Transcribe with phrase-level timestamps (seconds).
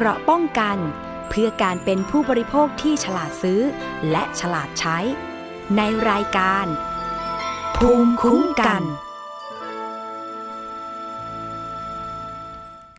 [0.00, 0.78] เกราะป้องกัน
[1.28, 3.60] เพื่อการเป็นผู้บริโภคที่ฉลาดซื้อ
[4.10, 4.98] และฉลาดใช้
[5.76, 6.66] ในรายการ
[7.76, 8.82] ภูมิคุ้มกัน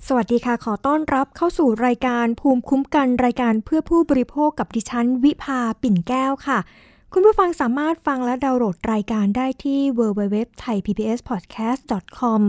[0.08, 6.60] สวัสดีค่ะขอต้อนรับเข้าสู่รายการภูมิคุ้มกันรายการเพื่อผู้บริโภคกับดิฉัน วิภาปิ่นแก้วค่ะ
[7.14, 12.42] คุณผู้ฟังสามารถฟังและดาวน์โหลดรายการได้ที่ www.thaipbspodcast.com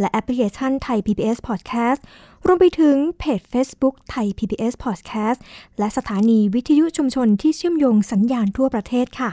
[0.00, 2.00] และแอปพลิเคชัน Thai PBS Podcast
[2.46, 5.38] รวมไปถึงเพจ Facebook Thai PBS Podcast
[5.78, 9.30] และสถานีวิทยุชุมชนที่เชื่อมโยงสัญญาณทั่วประเทศค่ะ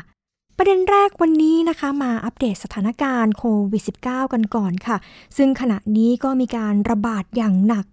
[0.58, 4.98] ประเด็นแรกวันนี้นะคะมาอัปเดตสถานการณ์โควิด -19 กันก่อนค่ะ
[5.38, 7.86] ซึ่งขณะนี้ก็มีการระบาดอย่างหนัก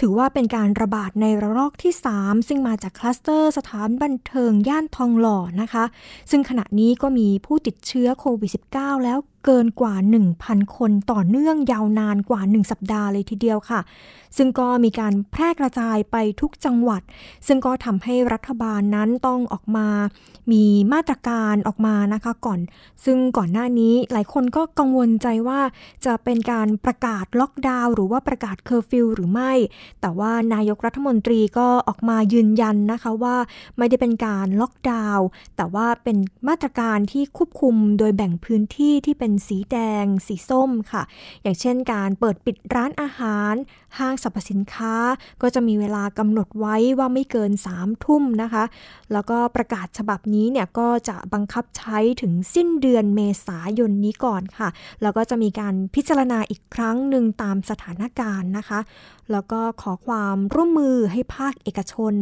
[0.00, 5.84] ถือว่าเป็นการระบาดในระลอกที่ 3 ซึ่งมาจากคลัสเตอร์สถานบันเทิงย่านทองหล่อนะคะ
[6.30, 9.94] ซึ่งขณะนี้ก็มีผู้ติดเชื้อโควิด -19 แล้ว เกินกว่า
[10.34, 13.80] 1,000 คนต่อเนื่องยาวนานกว่า 1 สัปดาห์เลยทีเดียวค่ะ
[14.36, 17.02] ซึ่งก็มีการแพร่กระจายไปทุกจังหวัด
[17.46, 19.88] ซึ่งก็ทำให้รัฐบาลนั้นต้องออกมา
[20.52, 22.60] มีมาตรการออกมานะคะก่อน
[23.04, 25.60] ซึ่งก่อนหน้านี้หลายคนก็กังวลใจว่า
[26.04, 29.52] จะเป็นการประกาศล็อกดาวน์หรือว่าประกาศเคอร์ฟิวหรือไม่
[30.00, 33.36] แต่ว่านายกรัฐมนตรีก็ออกมายืนยันนะคะว่า
[33.78, 36.16] ไม่ได้เป็นการล็อกดาวน์แต่ว่าเป็น
[36.48, 41.02] มาตรการที่ควบคุมโดยแบ่งพื้นที่ที่เป็นสีแดง สีส้มค่ะ
[41.42, 43.54] อย่างเช่นการเปิดปิดร้านอาหาร
[43.98, 44.94] ห้างสรรพสินค้า
[45.42, 48.64] ก็จะมีเวลากำหนดไว้ว่าไม่เกิน3ามทุ่มนะคะ
[49.12, 54.68] แล้วก็ประกาศฉบับนี้เนี่ยก็จะบังคับใช้ถึงสิ้นเดือนเมษายนนี้ก่อนค่ะ
[55.02, 58.80] แล้วก็จะมีการพิจารณาอีกครั้งหนึ่งตามสถานการณ์นะคะ
[59.32, 62.14] แล้วก็ขอความร่วมมือให้ภาคเอกชน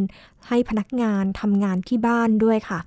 [0.48, 2.80] ให้พนักงานทำงานที่บ้านด้วยค่ะ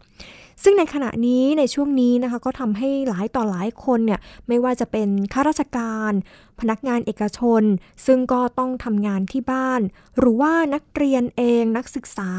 [0.64, 6.12] ซึ่งในขณะนี้ในช่วงนี้นะคะก็ทำให้หลายต่อหลายคนเนี่ยไม่ว่าจะเป็นข้าราชการ
[6.59, 7.64] พนักงานเอกชน
[8.06, 9.81] ซึ่งก็ต้องทำงานที่บ้าน
[10.20, 12.31] หรือว่านักเรียนเองนักศึกษา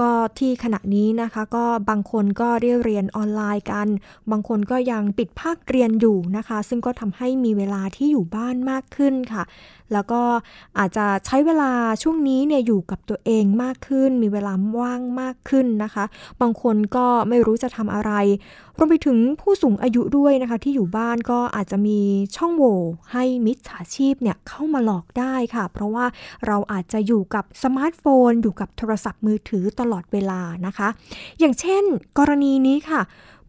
[0.00, 3.88] ก็ที่ขณะนี้นะคะ ก็บางคนก็ได้เรียนออนไลน์กัน
[4.30, 9.42] บางคนก็ยังปิดภาคเรียนอยู่นะคะ ซึ่งก็ทำให้มีเวลาที่อยู่บ้านมากขึ้นค่ะ
[9.92, 10.22] แล้วก็
[10.78, 16.04] อาจจะใช้เวลาช่วงนี้เนี่ยอยู่กับตัวเองมากขึ้น มีเวลาว่างมากขึ้นนะคะ
[16.40, 18.12] บางคนก็ไม่รู้จะทำอะไร
[18.78, 22.00] รวมไปถึงผู้สูงอายุด้วยนะคะ ที่อยู่บ้านก็อาจจะมี
[22.36, 22.78] ช่องโหว่
[23.12, 26.06] ให้มิจฉาชีพเนี่ยเข้ามาหลอกได้ค่ะ เพราะว่า
[26.46, 30.88] เราอาจจะอยู่กับสมาร์ทโฟน อยู่กับโทรศัพท์มือถือตลอดเวลานะคะ
[31.38, 31.84] อย่างเช่น
[32.18, 33.02] กรณีนี้ค่ะ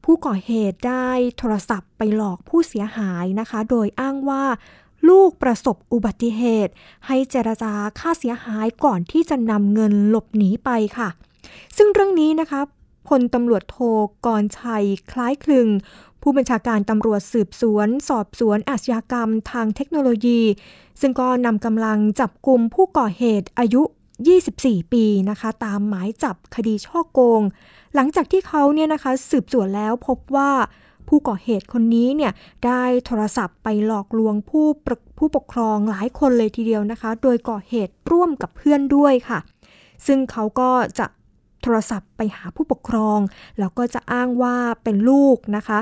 [0.04, 4.44] ผู้ก่อเหตุได้โทรศัพท์ไปหลอกผู้เสียหายนะคะ โดยอ้างว่า
[5.10, 6.74] ลูกประสบอุบัติเหตุ
[7.08, 11.10] ให้เจรจาค่าเสียหายก่อนที่จะนำเงินหลบหนีไปค่ะ
[11.78, 12.62] ซึ่งเรื่องนี้นะคะ
[13.12, 13.78] พลตำรวจโท
[14.26, 15.68] กรชัย คล้ายคลึง
[16.22, 20.42] ผู้บัญชาการตำรวจสืบสวน สอบสวนอาชญากรรมทางเทคโนโลยี
[21.02, 23.82] ซึ่งก็นำกำลังจับกลุ่มผู้ก่อเหตุอายุ
[24.38, 27.42] 24 ปีนะคะ ตามหมายจับคดีช่อโกง
[27.96, 30.52] หลังจากที่เขาเนี่ยนะคะสืบสวนแล้วพบว่า
[31.08, 32.32] ผู้ก่อเหตุคนนี้เนี่ย
[32.66, 34.68] ได้โทรศัพท์ไปหลอกลวงผู้
[35.18, 39.40] ผู้ปกครองหลายคนเลยทีเดียวนะคะ โดยก่อเหตุร่วมกับเพื่อนด้วยค่ะ
[40.06, 41.06] ซึ่งเขาก็จะ
[41.62, 43.20] โทรศัพท์ไปหาผู้ปกครอง
[43.60, 45.80] แล้วก็จะอ้างว่าเป็นลูกนะคะ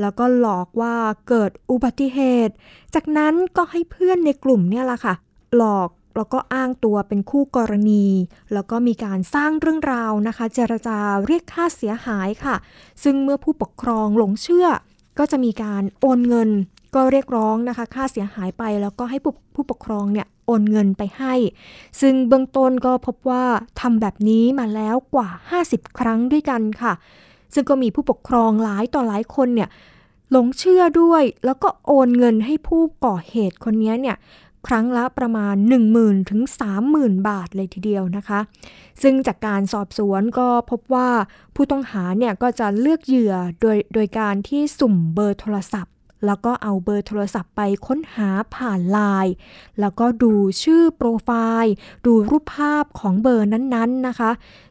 [0.00, 0.94] แล้วก็หลอกว่า
[1.28, 2.54] เกิดอุบัติเหตุ
[2.94, 5.14] จากนั้นก็ให้เพื่อนในกลุ่มเนี่ยแหละค่ะ
[5.56, 8.06] หลอกแล้วก็อ้างตัวเป็นคู่กรณี
[8.52, 12.56] แล้วก็มีการสร้างเรื่องราวนะคะ เจรจาเรียกค่าเสียหายค่ะ
[13.02, 14.66] ซึ่งเมื่อผู้ปกครองหลงเชื่อ
[15.18, 16.50] ก็จะมีการโอนเงิน
[16.94, 21.34] ก็เรียกร้องนะคะ ค่าเสียหายไป แล้วก็ให้ผู้ผู้ปกครองเนี่ย โอนเงินไปให้
[22.00, 23.44] ซึ่งเบื้องต้นก็พบว่า
[23.80, 25.28] ทำแบบนี้มาแล้วกว่า
[25.62, 26.92] 50 ครั้งด้วยกันค่ะ
[27.54, 29.68] ซึ่งก็มีผู้ปกครองหลายต่อหลายคนเนี่ย
[30.30, 34.16] หลงเชื่อด้วย แล้วก็โอนเงินให้ผู้ก่อเหตุคนนี้เนี่ย
[34.66, 35.54] ครั้งละประมาณ
[35.92, 36.40] 10,000ถึง
[36.84, 38.40] 30,000 บาทเลยทีเดียวนะคะ
[39.02, 41.08] ซึ่งจากการสอบสวนก็พบว่า
[41.54, 45.91] ผู้ต้องหาเนี่ยก็จะเลือกเหยื่อโดยโดยการที่สุ่มเบอร์โทรศัพท์
[46.26, 49.32] แล้วก็เอาเบอร์โทรศัพท์ไปค้นหาผ่านไลน์
[49.80, 51.30] แล้วก็ดูชื่อโปรไฟ
[51.62, 51.74] ล์
[52.06, 54.30] ดูรูปภาพของเบอร์นั้นๆนะคะ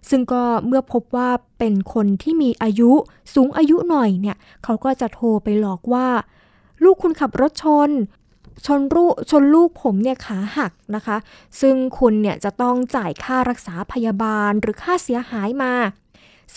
[0.09, 2.91] ซึ่งก็เมื่อพบว่าเป็นคนที่มีอายุ
[3.33, 6.07] สูงอายุหน่อยเนี่ยเขาก็จะโทรไปหลอกว่า
[6.83, 7.89] ลูกคุณขับรถชน
[8.65, 11.17] ชนรูชนลูกผมเนี่ยขาหักนะคะ
[11.61, 15.73] ซึ่งคุณเนี่ยจะต้องจ่ายค่ารักษาพยาบาลหรือค่าเสียหายมา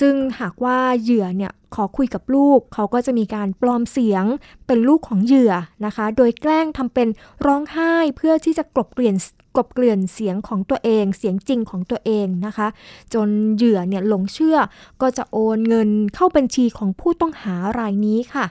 [0.00, 4.24] ซึ่งหากว่าเหยื่อเนี่ยขอคุยกับลูก เขาก็จะมีการปลอมเสียง
[4.66, 5.52] เป็นลูกของเหยื่อ
[5.86, 7.08] นะคะ โดยแกล้งทำเป็น
[7.46, 9.16] ร้องไห้เพื่อที่จะกลบเกลื่อน
[9.54, 12.68] กลบเกลื่อนเสียงของตัวเองเสียงจริงของตัวเองนะคะ
[13.14, 14.56] จนเหยื่อเนี่ยหลงเชื่อ
[15.02, 18.46] ก็จะโอนเงินเข้าบัญชีของผู้ต้องหารายนี้ค่ะ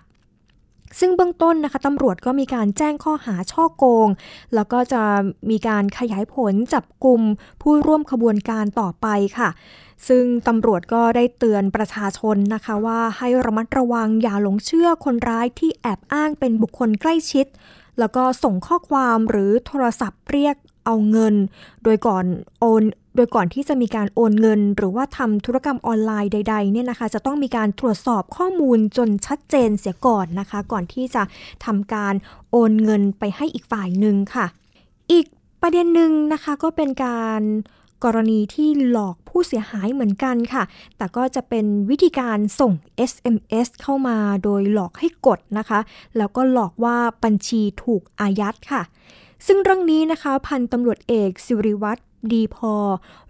[1.00, 4.08] ซึ่งเบื้องต้นนะคะตำรวจก็มีการแจ้งข้อหาช่อโกง
[4.56, 5.04] แล้วก็จะ
[5.50, 7.22] มีการขยายผลจับกลุ่ม
[7.62, 9.08] ผู้ร่วมขบวนการต่อไป
[9.38, 9.50] ค่ะ
[10.08, 17.46] ซึ่งตำรวจก็ได้เตือนประชาชนนะคะว่าให้ระมัดระวังอย่าหลงเชื่อคนร้ายที่แอบอ้างเป็นบุคคลใกล้ชิด
[18.00, 20.56] แล้วก็ส่งข้อความหรือโทรศัพท์เรียก
[20.86, 21.36] เอาเงิน
[21.84, 22.26] โดยก่อน
[22.60, 22.84] โอน
[23.16, 31.24] โดยก่อนที่จะมีการโอนเงิน หรือว่าทำธุรกรรมออนไลน์ใดๆเนี่ยนะคะ จะต้องมีการตรวจสอบข้อมูลจนชัดเจนเสียก่อนนะคะ ก่อนที่จะ
[31.66, 32.14] ทำการ
[32.52, 34.46] โอนเงินไปให้อีกฝ่ายหนึ่งค่ะ
[35.12, 35.26] อีก
[35.62, 37.42] ประเด็นหนึ่งนะคะก็เป็นการ
[38.04, 40.64] กรณีที่หลอกผู้เสียหายเหมือนกันค่ะ
[40.98, 42.74] แต่ก็จะเป็นวิธีการส่ง
[43.12, 45.80] SMS เข้ามาโดยหลอกให้กดนะคะ
[46.18, 48.82] แล้วก็หลอกว่าบัญชีถูกอายัดค่ะ
[49.46, 52.02] ซึ่งเรื่องนี้นะคะ พันตำรวจเอกสิริวัตร
[52.34, 52.74] ดีพอ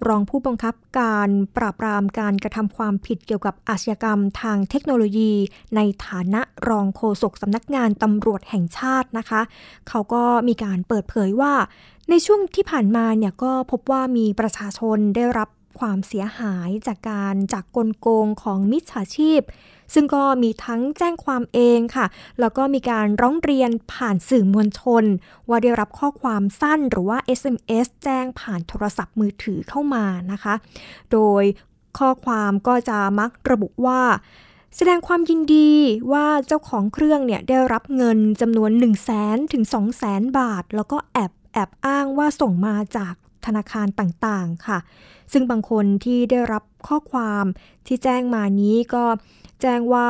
[0.07, 5.33] รองผู้บังคับการปราบปรามการกระทำความผิดเกี่ยวกับอาชญากรรมทางเทคโนโลยี
[5.75, 9.41] ในฐานะรองโฆษกสำนักงานตำรวจแห่งชาตินะคะ
[9.89, 11.53] เขาก็มีการเปิดเผยว่า
[12.09, 15.49] ในช่วงที่ผ่านมาเนี่ยก็พบว่ามีประชาชนได้รับ
[15.79, 19.41] ความเสียหายจากการจากกลโกงของมิจฉาชีพ
[19.93, 22.05] ซึ่งก็มีทั้งแจ้งความเองค่ะ
[22.39, 25.03] แล้วก็มีการร้องเรียนผ่านสื่อมวลชน
[25.49, 30.53] ว่าได้รับข้อความสั้นหรือว่า SMS แจ้งผ่านโทรศัพท์มือถือเข้ามานะคะ
[31.11, 31.43] โดย
[31.99, 34.01] ข้อความก็จะมักระบุว่า
[34.77, 35.71] แสดงความยินดี
[36.13, 43.13] ว่าเจ้าของเครื่องเนี่ยได้รับเงินจำนวน 1 0 0 0 0แสนถึง2 0 0แสนบาท แล้วก็แอบแอบอ้างว่าส่งมาจาก
[43.45, 44.79] ธนาคารต่างๆค่ะ
[45.31, 47.45] ซึ่งบางคนที่ได้รับข้อความ
[47.87, 49.03] ที่แจ้งมานี้ก็
[49.63, 50.07] แจ้งว่า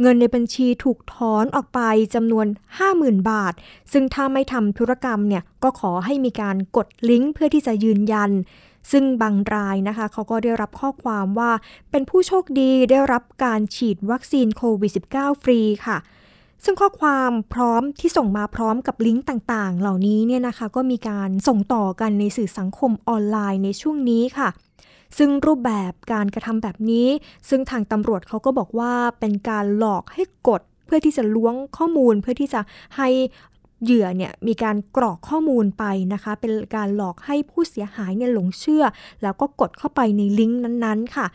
[0.00, 1.80] เงินในบัญชีถูกถอนออกไป
[2.14, 2.46] จำนวน
[2.88, 3.54] 50,000 บาท
[3.92, 8.30] ซึ่งถ้าไม่ทำธุรกรรมเนี่ยก็ขอให้มีการกดลิงก์เพื่อที่จะยืนยัน
[8.92, 11.50] ซึ่งบางรายนะคะเขาก็ได้รับข้อความว่า
[11.90, 15.98] เป็นผู้โชคดีได้รับการฉีดวัคซีนโควิด -19 ฟรีค่ะ
[16.64, 24.48] ซึ่งข้อความพร้อมที่ส่งมาพร้อมกับลิงก์ต่างๆ เหล่านี้เนี่ยนะคะก็มีการส่งต่อกันในสื่อสังคมออนไลน์ในช่วงนี้ค่ะ
[25.18, 27.08] ซึ่งรูปแบบการกระทำแบบนี้
[27.48, 32.60] ซึ่งทางตำรวจเขาก็บอกว่าเป็นการหลอกให้กดเพื่อที่จะล้วงข้อมูลเพื่อที่จะ
[32.96, 33.08] ให้
[33.82, 38.84] เหยื่อเนี่ยมีการกรอกข้อมูลไปนะคะ เป็นการหลอกให้ผู้เสียหายเนี่ยหลงเชื่อ
[39.22, 41.26] แล้วก็กดเข้าไปในลิงก์นั้นๆค่ะ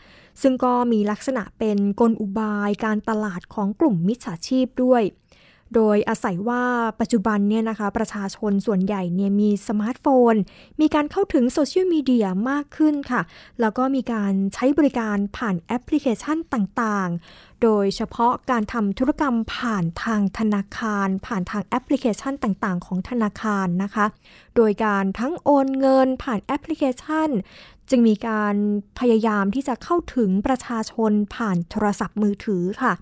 [0.42, 5.02] ซึ่งก็มีลักษณะเป็นกลอุบายการตลาดของกลุ่มมิจฉาชีพด้วย
[5.74, 6.64] โดยอาศัยว่า
[7.00, 10.34] ปัจจุบันเนี่ยนะคะประชาชนส่วนใหญ่เนี่ยมีสมาร์ทโฟน
[10.80, 13.22] มีการเข้าถึงโซเชียลมีเดียมากขึ้นค่ะ
[13.60, 24.06] แล้วก็มีการใช้บริการผ่านแอปพลิเคชันต่างๆ โดยเฉพาะการทำธุรกรรมผ่านทางธนาคาร ผ่านทางแอปพลิเคชันต่างๆ ของธนาคารนะคะ
[24.56, 27.28] โดยการทั้งโอนเงินผ่านแอปพลิเคชัน
[27.90, 28.56] จึงมีการ
[28.98, 32.92] พยายามที่จะเข้าถึงประชาชนผ่านโทรศัพท์มือถือค่ะ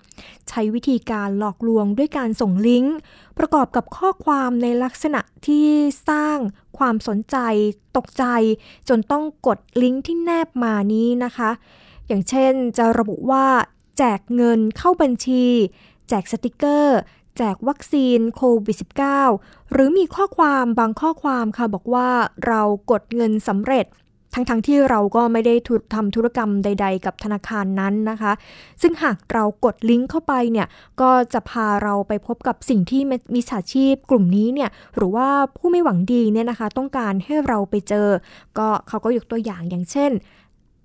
[0.49, 2.95] ใช้วิธีการหลอกลวงด้วยการส่งลิงก์
[3.37, 5.67] ประกอบกับข้อความในลักษณะที่
[6.09, 6.37] สร้าง
[6.77, 7.37] ความสนใจ
[7.97, 8.25] ตกใจ
[8.89, 11.49] จนต้องกดลิงก์ที่แนบมานี้นะคะ
[12.07, 13.45] อย่างเช่นจะระบุว่า
[13.97, 15.45] แจกเงินเข้าบัญชี
[16.09, 16.99] แจกสติกเกอร์
[17.37, 18.77] แจกวัคซีนโควิด
[19.23, 22.09] -19 หรือมีข้อความบางข้อความค่ะบอกว่า
[22.45, 23.85] เรากดเงินสำเร็จ
[24.33, 25.55] ทั้งๆทที่เราก็ไม่ได้
[25.93, 28.31] ทำธุรกรรมใด ๆ กับธนาคารนั้นนะคะ
[28.81, 30.67] ซึ่งหากเรากดลิงก์เข้าไปเนี่ย
[31.01, 33.01] ก็จะพาเราไปพบกับสิ่งที่
[33.35, 35.27] มิจฉาชีพกลุ่มนี้เนี่ยหรือว่า
[35.57, 38.07] ผู้ไม่หวังดีเนี่ยนะคะ ต้องการให้เราไปเจอ
[38.57, 40.11] ก็เขาก็ยกตัวอย่างอย่างเช่น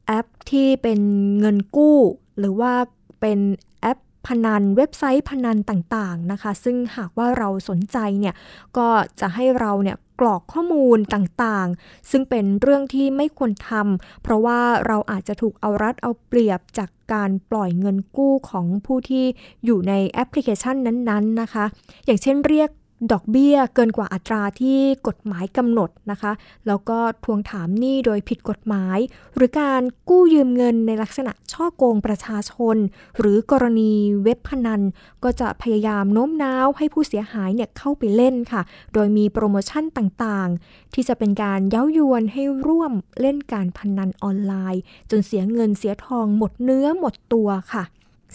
[0.07, 1.01] แอปที่เป็น
[1.41, 1.99] เงินกู้
[2.39, 2.73] หรือว่า
[3.21, 3.39] เป็น
[3.81, 8.35] แอปพนันเว็บไซต์พนันต่างๆนะคะ ซึ่งหากว่าเราสนใจเนี่ย
[8.77, 8.87] ก็
[9.21, 19.25] จะให้เราเนี่ย กรอกข้อมูลต่างๆ ซึ่งเป็นเรื่องที่ไม่ควรทำเพราะว่าเราอาจจะถูกเอารัดเอาเปรียบจากการปล่อยเงินกู้ของผู้ที่
[19.65, 21.65] อยู่ในแอปพลิเคชันนั้นๆนะคะ
[22.07, 22.71] อย่างเช่นเรียก
[23.13, 26.33] ดอกเบี้ยเกินกว่าอัตราที่กฎหมายกำหนดนะคะ
[26.67, 28.99] แล้วก็ทวงถามหนี้โดยผิดกฎหมาย
[29.37, 32.77] หรือการกู้ยืมเงินในลักษณะช่อโกงประชาชน
[33.19, 33.93] หรือกรณี
[34.25, 34.83] เว็บพนัน
[35.25, 47.85] ก็จะพยายามโน้มน้าวให้ผู้เสียหายเนี่ยเข้าไปเล่นค่ะ โดยมีโปรโมชั่นต่างๆ ที่จะเป็นการเย้ายวนให้ร่วมเล่นการพนันออนไลน์ จนเสียเงินเสียทองหมดเนื้อหมดตัวค่ะ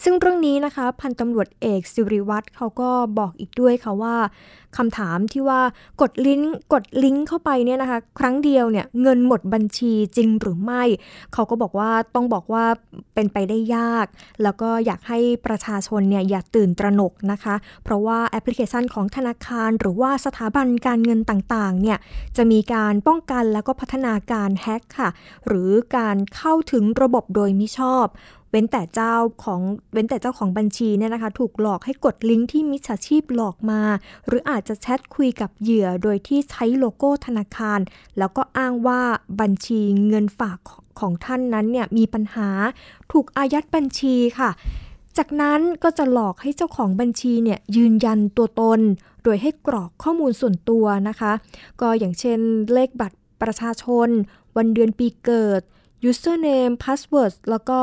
[0.03, 2.89] ซึ่งเรื่องนี้นะคะพันตำรวจเอกสิริวัตรเขาก็
[3.19, 4.15] บอกอีกด้วยค่ะว่า
[4.77, 5.61] คำถามที่ว่า
[6.01, 10.83] กดลิงก์กดลิงก์เข้าไปเนี่ยนะคะ ครั้งเดียวเนี่ยเงินหมดบัญชีจริงหรือไม่
[11.33, 12.65] เขาก็บอกว่าต้องบอกว่า
[13.13, 14.05] เป็นไปได้ยาก
[14.43, 21.97] แล้วก็อยากให้ประชาชนเนี่ยอย่าตื่นตระหนกนะคะ เพราะว่าแอปพลิเคชันของธนาคาร หรือว่าสถาบันการเงินต่างๆเนี่ย
[22.37, 25.09] จะมีการป้องกันแล้วก็พัฒนาการแฮ็กค่ะ
[25.47, 28.07] หรือการเข้าถึงระบบโดยมิชอบ
[28.51, 29.61] เว้นแต่เจ้าของ
[29.93, 33.81] เว้นแต่เจ้าของบัญชีเนี่ยนะคะ ถูกหลอกให้กดลิงก์ที่มิจฉาชีพหลอกมา
[34.27, 37.79] หรืออาจจะแชทคุยกับเหยื่อโดยที่ใช้โลโก้ธนาคาร
[38.17, 39.01] แล้วก็อ้างว่า
[39.41, 40.57] บัญชีเงินฝาก
[40.99, 42.49] ของท่านนั้นเนี่ยมีปัญหา
[43.11, 44.49] ถูกอายัดบัญชีค่ะ
[45.17, 48.79] จากนั้นก็จะหลอกให้เจ้าของบัญชีเนี่ยยืนยันตัวตน
[49.23, 51.31] โดยให้กรอกข้อมูลส่วนตัวนะคะ
[51.81, 52.39] ก็อย่างเช่น
[52.73, 54.07] เลขบัตรประชาชน
[54.57, 55.61] วันเดือนปีเกิด
[56.09, 57.79] username password แล้วก็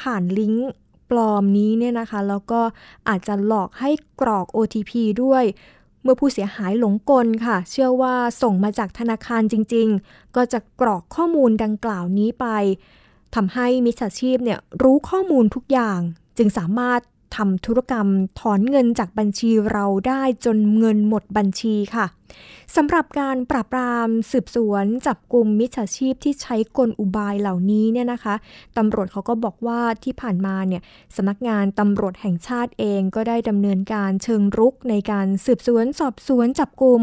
[0.00, 0.68] ผ่านลิงก์
[1.10, 2.60] ปลอมนี้เนี่ยนะคะ แล้วก็
[3.08, 3.90] อาจจะหลอกให้
[4.20, 4.92] กรอก OTP
[5.22, 5.44] ด้วย
[6.02, 12.46] เมื่อผู้เสียหายหลงกลค่ะ เชื่อว่าส่งมาจากธนาคารจริง ๆ ก็จะกรอกข้อมูลดังกล่าวนี้ไป
[13.34, 16.00] ทำให้มิจฉาชีพเนี่ยรู้ข้อมูลทุกอย่าง
[16.38, 17.00] จึงสามารถ
[17.36, 18.06] ทำธุรกรรม
[18.40, 22.06] ถอนเงินจากบัญชีเราได้จนเงินหมดบัญชีค่ะ
[22.76, 28.34] สำหรับการปราบปรามสืบสวนจับกลุ่มมิจฉาชีพที่ใช้กลอุบายเหล่านี้เนี่ยนะคะ
[28.78, 30.82] ตำรวจเขาก็บอกว่าที่ผ่านมาเนี่ย
[31.16, 37.02] สำนักงานตำรวจแห่งชาติเองก็ได้ดำเนินการเชิงรุกในการสืบสวนสอบสวนจับกลุ่ม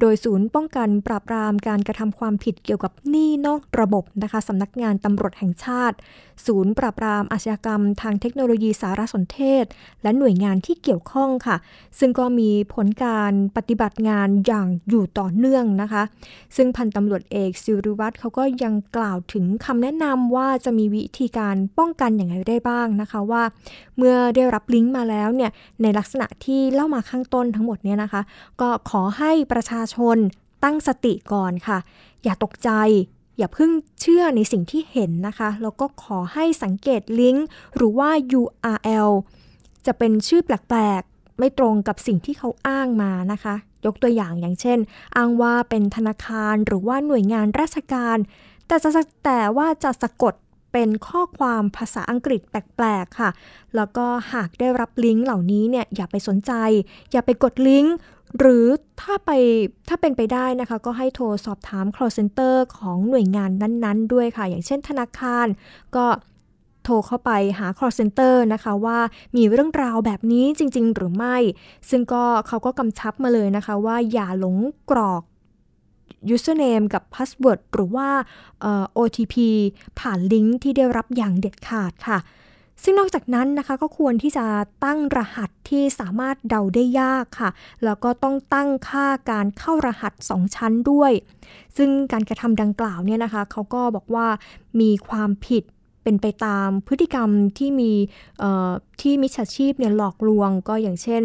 [0.00, 5.96] โดยศูนย์ป้องกันปราบปรามการกระทำความผิดเกี่ยวกับหนี้นอกระบบนะคะสำนักงานตำรวจแห่งชาติ
[6.46, 9.64] ศูนย์ปราบปรามอาชญากรรม ทางเทคโนโลยีสารสนเทศ
[10.02, 11.56] และหน่วยงานที่เกี่ยวข้องค่ะ
[11.98, 16.02] ซึ่งก็มีผลการปฏิบัติงานอย่างอยู่ต่อเนื่องนะคะ
[16.56, 23.42] ซึ่งพันตำรวจเอกสิริวัตรเขาก็ยังกล่าวถึงคำแนะนำว่าจะมีวิธีการป้องกันอย่างไรได้บ้างนะคะว่า
[23.96, 25.50] เมื่อได้รับลิงก์มาแล้วเนี่ย
[25.82, 28.22] ในลักษณะที่เล่ามาข้างต้นทั้งหมดเนี่ยนะคะ
[28.60, 30.16] ก็ขอให้ประชาชน
[30.64, 31.78] ตั้งสติก่อนค่ะ
[32.24, 32.70] อย่าตกใจ
[33.38, 33.70] อย่าเพิ่ง
[34.00, 37.46] เชื่อในสิ่งที่เห็นนะคะ แล้วก็ขอให้สังเกตลิงก์
[37.76, 39.10] หรือว่า URL
[39.86, 43.54] จะเป็นชื่อแปลกๆ ไม่ตรงกับสิ่งที่เขาอ้างมานะคะ
[43.86, 44.78] ยกตัวอย่างอย่างเช่น
[45.16, 48.16] อ้างว่าเป็นธนาคารหรือว่าหน่วยงานราชการ
[48.66, 48.90] แต่จะ
[49.24, 50.34] แต่ว่าจะสะกด
[50.72, 53.30] เป็นข้อความภาษาอังกฤษแปลก ๆ ค่ะ
[53.76, 56.52] แล้วก็หากได้รับลิงก์เหล่านี้เนี่ยอย่าไปสนใจ
[57.12, 57.94] อย่าไปกดลิงก์
[58.38, 58.66] หรือ
[59.00, 59.30] ถ้าไป
[59.88, 65.46] ถ้าเป็นไปได้นะคะ ก็ให้โทรสอบถาม call center ของหน่วยงานนั้น ๆ ด้วยค่ะ อย่างเช่นธนาคาร
[65.96, 66.06] ก็
[66.86, 68.98] โทรเข้าไปหา call center นะคะว่า
[69.36, 71.36] มีเรื่องราวแบบนี้จริง ๆ หรือไม่
[71.90, 74.56] ซึ่งก็เขาก็กำชับมาเลยนะคะว่าอย่าหลง
[74.90, 75.22] กรอก
[76.34, 78.08] username กับ password หรือว่า
[78.98, 79.34] OTP
[79.98, 82.18] ผ่านลิงก์ที่ได้รับอย่างเด็ดขาดค่ะ
[82.82, 84.46] ซึ่งนอกจากนั้นนะคะก็ควรที่จะ
[84.84, 87.50] ตั้งรหัสที่สามารถเดาได้ยากค่ะ
[87.84, 91.12] แล้วก็ต้องตั้งค่าการเข้ารหัส 2 ชั้นด้วย
[91.76, 94.26] ซึ่งการกระทำดังกล่าวเนี่ยนะคะเขาก็บอกว่า
[94.80, 95.64] มีความผิด
[96.06, 97.92] เป็นไปตามพฤติกรรมที่มี
[99.00, 101.22] ที่มิจฉาชีพเนี่ยหลอกลวงก็อย่างเช่น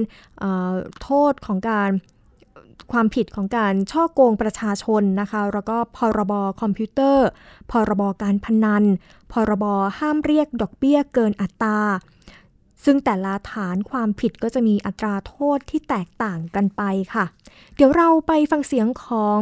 [1.01, 1.89] โทษของการ
[2.91, 7.27] ความผิดของการช่อโกงประชาชนนะคะ แล้วก็พรบคอมพิวเตอร์
[7.71, 8.83] พรบการพนัน
[9.31, 9.65] พรบ
[9.99, 11.79] ห้ามเรียกดอกเบี้ยเกินอัตรา
[12.85, 16.81] ซึ่งแต่ละฐานความผิดก็จะมีอัตราโทษที่แตกต่างกันไป
[17.13, 17.25] ค่ะ
[17.75, 19.41] เดี๋ยวเราไปฟังเสียงของ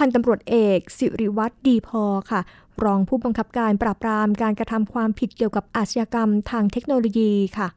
[0.00, 2.40] พันตำรวจเอก สิริวัตรดีพอค่ะ
[2.84, 7.68] รองผู้บังคับการปราบปรามการกระทำความผิดเกี่ยวกับอาชญากรรมทางเทคโนโลยีค่ะ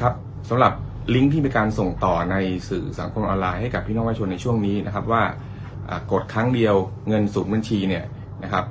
[0.00, 0.14] ครับ
[0.48, 0.72] สำหรับ
[1.14, 2.36] ลิงก์ที่มีการส่งต่อใน
[2.68, 5.22] สื่อสังคมออนไลน์ให้กับพี่น้องประชาชนในช่วงนี้นะครับว่า
[6.12, 6.74] กดครั้งเดียว
[7.08, 8.04] เงินสู่บัญชีเนี่ย
[8.42, 8.64] นะครับ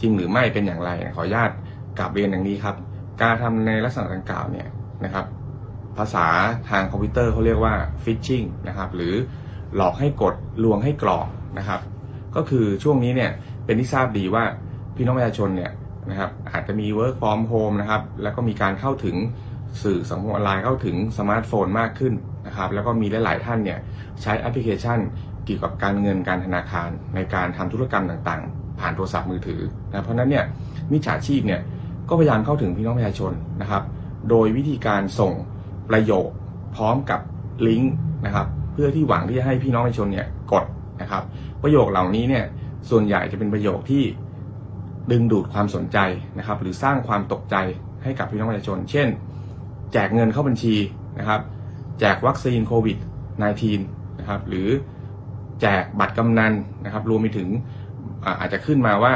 [0.00, 1.50] จริงหรือไม่เป็นอย่างไรขออนุญาต
[1.98, 2.76] กลับเรียนอย่างนี้ครับ
[3.22, 4.68] การทำในลักษณะดังกล่าวเนี่ย
[5.04, 5.26] นะครับ
[5.98, 6.26] ภาษา
[6.70, 9.14] ทางคอมพิวเตอร์เขาเรียกว่าphishing นะครับหรือ
[9.76, 10.34] หลอกให้กด
[10.64, 11.80] ลวงให้กรอกนะครับ
[12.36, 13.30] ก็คือช่วงนี้เนี่ย
[13.64, 14.44] เป็นที่ทราบดีว่า
[14.96, 15.70] พี่น้องประชาชนเนี่ย
[16.10, 19.16] นะครับอาจจะมี work from home นะครับแล้วก็มีการเข้าถึง
[19.82, 22.14] สื่อสังคมออนไลน์เข้าถึงสมาร์ทโฟนมากขึ้น
[22.46, 23.78] นะครับแล้วก็มีหลาย ๆ ท่านเนี่ย
[24.22, 24.98] ใช้แอปพลิเคชัน
[25.44, 29.60] เกี่ยวกับการเงินการธนาคาร ในการทำธุรกรรมต่างๆ ผ่านโทรศัพท์มือถือ
[29.90, 30.44] นะเพราะนั้นเนี่ย
[30.92, 31.60] มิจฉาชีพเนี่ย
[32.08, 33.82] ก็พยายามเข้าถึงพี่น้องประชาชนนะครับ
[34.30, 35.32] โดยวิธีการส่ง
[35.90, 36.28] ประโยค
[36.76, 37.20] พร้อมกับ
[37.66, 37.94] ลิงก์
[38.26, 40.64] นะครับเพื่อที่หวังที่จะให้พี่น้องประชาชนเนี่ยกด
[41.00, 41.22] นะครับ
[41.62, 42.44] ประโยคเหล่านี้เนี่ย
[42.90, 44.02] ส่วนใหญ่จะเป็นประโยคที่
[45.10, 45.98] ดึงดูดความสนใจ
[46.38, 47.56] นะครับ หรือสร้างความตกใจ
[48.02, 49.08] ให้กับพี่น้องประชาชน เช่น
[49.92, 50.74] แจกเงินเข้าบัญชี
[51.18, 51.40] นะครับ
[52.00, 52.98] แจกวัคซีนโควิด
[53.58, 54.68] -19 นะครับหรือ
[55.60, 56.52] แจกบัตรกำนัน
[56.84, 57.48] นะครับ รวมไปถึง
[58.40, 59.14] อาจจะขึ้นมาว่า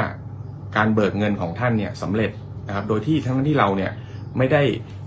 [0.75, 2.31] การเบิกเงินของท่านเนี่ยสำเร็จ
[2.67, 3.91] นะครับ โดยที่ทั้งที่เราเนี่ย
[4.37, 4.61] ไม่ได้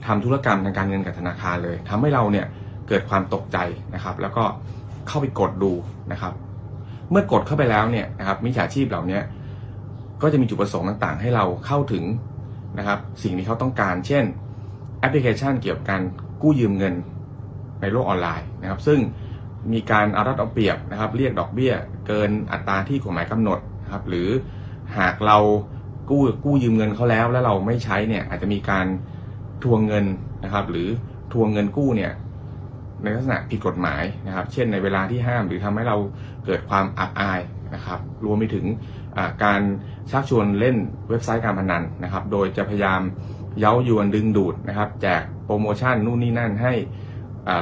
[0.07, 2.47] ทำธุรกรรมทางการเงินกับธนาคารเลยทำให้เราเนี่ย
[2.89, 3.59] เกิดความตกใจ
[3.95, 4.45] นะครับ แล้วก็
[5.09, 5.73] เข้าไปกดดู
[6.13, 6.33] นะครับ
[7.11, 9.21] เมื่อกดเข้าไปแล้วเนี่ยนะครับมิจฉาชีพเหล่านี้
[10.23, 12.05] ก็จะมีจุดประสงค์ต่างๆ ให้เราเข้าถึง
[12.79, 14.25] นะครับสิ่งที่เขาต้องการ เช่น
[15.01, 16.03] แอปพลิเคชันเกี่ยวกับการ
[16.43, 16.95] กู้ยืมเงิน
[17.81, 18.99] ในโลกออนไลน์นะครับ ซึ่ง
[19.73, 21.73] มีการเอารัดเอาเปรียบนะครับ เรียกดอกเบี้ย
[22.07, 24.29] เกินอัตราที่กฎหมายกำหนดนะครับ หรือ
[24.99, 25.39] หากเรา
[26.11, 28.87] กู้กู้ยืมเงินเขาแล้ว แล้วเราไม่ใช้เนี่ยอาจจะมีการ
[29.63, 30.05] ทวงเงิน
[30.45, 30.89] นะครับ หรือ
[31.33, 32.13] ทวงเงินกู้เนี่ย
[33.03, 35.97] ในลักษณะผิดกฎหมายนะครับ เช่นในเวลาที่ห้ามหรือทำให้เรา
[36.45, 37.41] เกิดความอับอาย
[37.75, 38.67] นะครับ รวมไปถึง
[39.45, 39.61] การ
[40.11, 40.77] ชักชวนเล่น
[41.09, 43.01] เว็บไซต์การพนันนะครับ โดยจะพยายาม
[43.59, 46.73] เย้ายวนดึงดูดนะครับแจกโปรโมชั่นนู่นนี่นั่นให้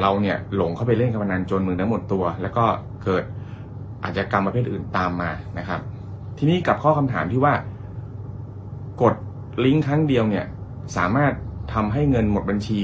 [0.01, 2.65] เราเนี่ยหลงเข้าไปเล่นการพนันจนมือทั้งหมดตัว แล้วก็
[3.05, 3.25] เกิด
[4.03, 5.81] อาจจะกรรมประเภทอื่นตามมานะครับ
[6.39, 7.55] ทีนี้กับข้อคำถามที่ว่า
[9.03, 9.15] กด
[9.65, 10.45] ลิงก์ครั้งเดียวเนี่ย
[10.97, 11.33] สามารถ
[11.75, 12.81] ทำให้เงินหมดบัญชี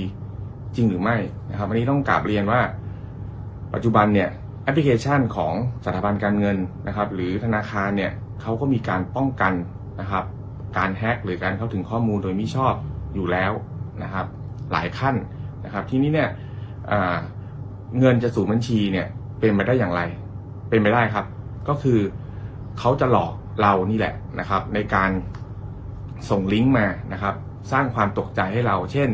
[0.76, 1.16] จริงหรือไม่
[1.50, 2.60] นะครับวันนี้ต้องกราบเรียนว่า
[3.74, 4.28] ปัจจุบันเนี่ย
[4.64, 8.12] แอปพลิเคชันของสถาบันการเงินนะครับ หรือธนาคารเนี่ย
[8.42, 9.52] เขาก็มีการป้องกัน
[10.00, 10.24] นะครับ
[10.78, 12.74] การแฮกหรือการเข้าถึงข้อมูลโดยมิชอบ
[13.14, 13.52] อยู่แล้ว
[14.02, 14.26] นะครับ
[14.72, 15.14] หลายขั้น
[15.64, 16.28] นะครับ ที่นี้เนี่ย
[17.98, 19.06] เงินจะสู่บัญชีเนี่ย
[19.40, 20.02] เป็นไปได้อย่างไร
[20.68, 21.26] เป็นไปได้ครับ
[21.68, 21.98] ก็คือ
[22.78, 25.10] เขาจะหลอกเรานี่แหละนะครับ ในการ
[26.30, 27.34] ส่งลิงก์มานะครับ
[27.72, 29.10] สร้างความตกใจให้เรา เช่น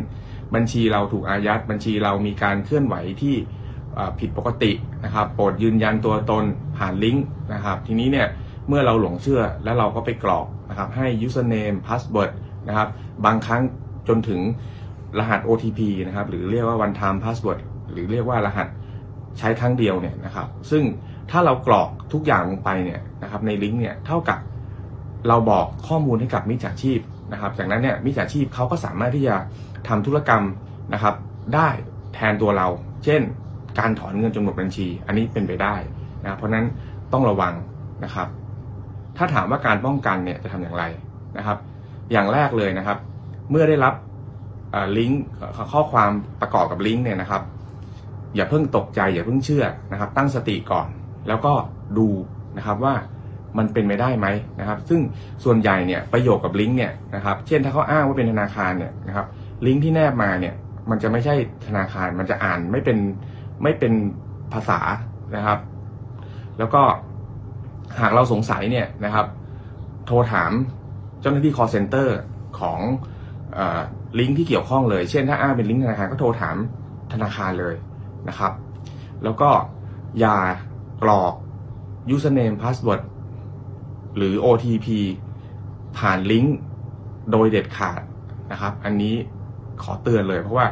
[0.54, 3.34] บัญชีเราถูกอายัด บัญชีเรามีการเคลื่อนไหวที่
[4.20, 4.72] ผิดปกติ
[5.04, 6.44] นะครับ โปรดยืนยันตัวตน
[6.76, 7.24] ผ่านลิงก์
[7.54, 8.26] นะครับ ทีนี้เนี่ย
[8.68, 12.30] เมื่อเราหลงเชื่อแล้วเราก็ไปกรอกนะครับให้ username password
[12.68, 12.88] นะครับ
[13.24, 13.62] บางครั้ง
[14.08, 14.40] จนถึง
[15.18, 18.68] รหัส OTP นะครับหรือเรียกว่า one time password หรือเรียกว่ารหัส
[19.38, 20.82] ใช้ครั้งเดียวเนี่ยนะครับ ซึ่ง
[21.30, 24.38] ถ้าเรากรอกทุกอย่างลงไปเนี่ยนะครับในลิงก์เนี่ยเท่ากับ
[25.28, 27.00] เราบอกข้อมูลให้กับมิจฉาชีพ
[27.32, 29.34] นะครับ จากนั้นเนี่ยมิจฉาชีพเขาก็สามารถที่จะ
[29.88, 30.42] ทำธุรกรรม
[30.94, 31.14] นะครับ
[31.54, 31.68] ได้
[32.14, 32.68] แทนตัวเรา
[33.04, 33.20] เช่น
[33.78, 35.75] การถอนเงินจนหมดบัญชี อันนี้เป็นไปได้
[36.23, 36.66] นะเพราะนั้น
[37.12, 37.54] ต้องระวัง
[38.04, 38.28] นะครับ
[39.16, 40.85] ถ้าถามว่าการป้องกันเนี่ยจะทำอย่างไร
[41.38, 41.58] นะครับ
[42.12, 42.99] อย่างแรกเลยนะครับ
[43.50, 43.94] เมื่อได้รับ
[44.99, 45.23] ลิงก์
[45.73, 47.42] ข้อความประกอบกับลิงก์เนี่ยนะครับ
[48.35, 50.88] อย่าเพิ่งตกใจอย่าเพิ่งเชื่อนะครับ ตั้งสติก่อน
[51.28, 51.52] แล้วก็
[51.99, 52.08] ดู
[52.56, 52.94] นะครับว่า
[53.58, 54.26] มันเป็นไปได้ไหม
[54.61, 55.00] นะครับ ซึ่ง
[55.44, 59.26] ส่วนใหญ่เนี่ยประโยคกับลิงก์เนี่ยนะครับ เช่นถ้าเขาอ้างว่าเป็นธนาคารเนี่ยนะครับ
[59.66, 60.54] ลิงก์ที่แนบมาเนี่ย
[60.90, 61.34] มันจะไม่ใช่
[61.66, 62.98] ธนาคาร มันจะอ่านไม่เป็น
[63.62, 63.92] ไม่เป็น
[64.52, 64.80] ภาษา
[65.36, 65.58] นะครับ
[66.58, 66.82] แล้วก็
[68.00, 69.26] หากเราสงสัยเนี่ยนะครับ
[70.06, 70.50] โทรถาม
[71.20, 72.08] เจ้าหน้าที่ call center
[72.60, 72.80] ของ
[74.18, 76.56] ลิงก์ที่เกี่ยวข้องเลย เช่นถ้าอ้างเป็นลิงก์ธนาคารก็โทรถาม
[77.12, 77.74] ธนาคารเลย
[78.28, 78.52] นะครับ
[79.24, 79.50] แล้วก็
[80.20, 80.37] อย่า
[81.02, 81.35] กรอก
[82.14, 83.02] username password
[84.16, 84.87] หรือ OTP
[85.98, 86.56] ผ่านลิงก์
[87.30, 88.00] โดยเด็ดขาด
[88.52, 89.14] นะครับ อันนี้
[89.82, 90.66] ขอเตือนเลย เพราะว่า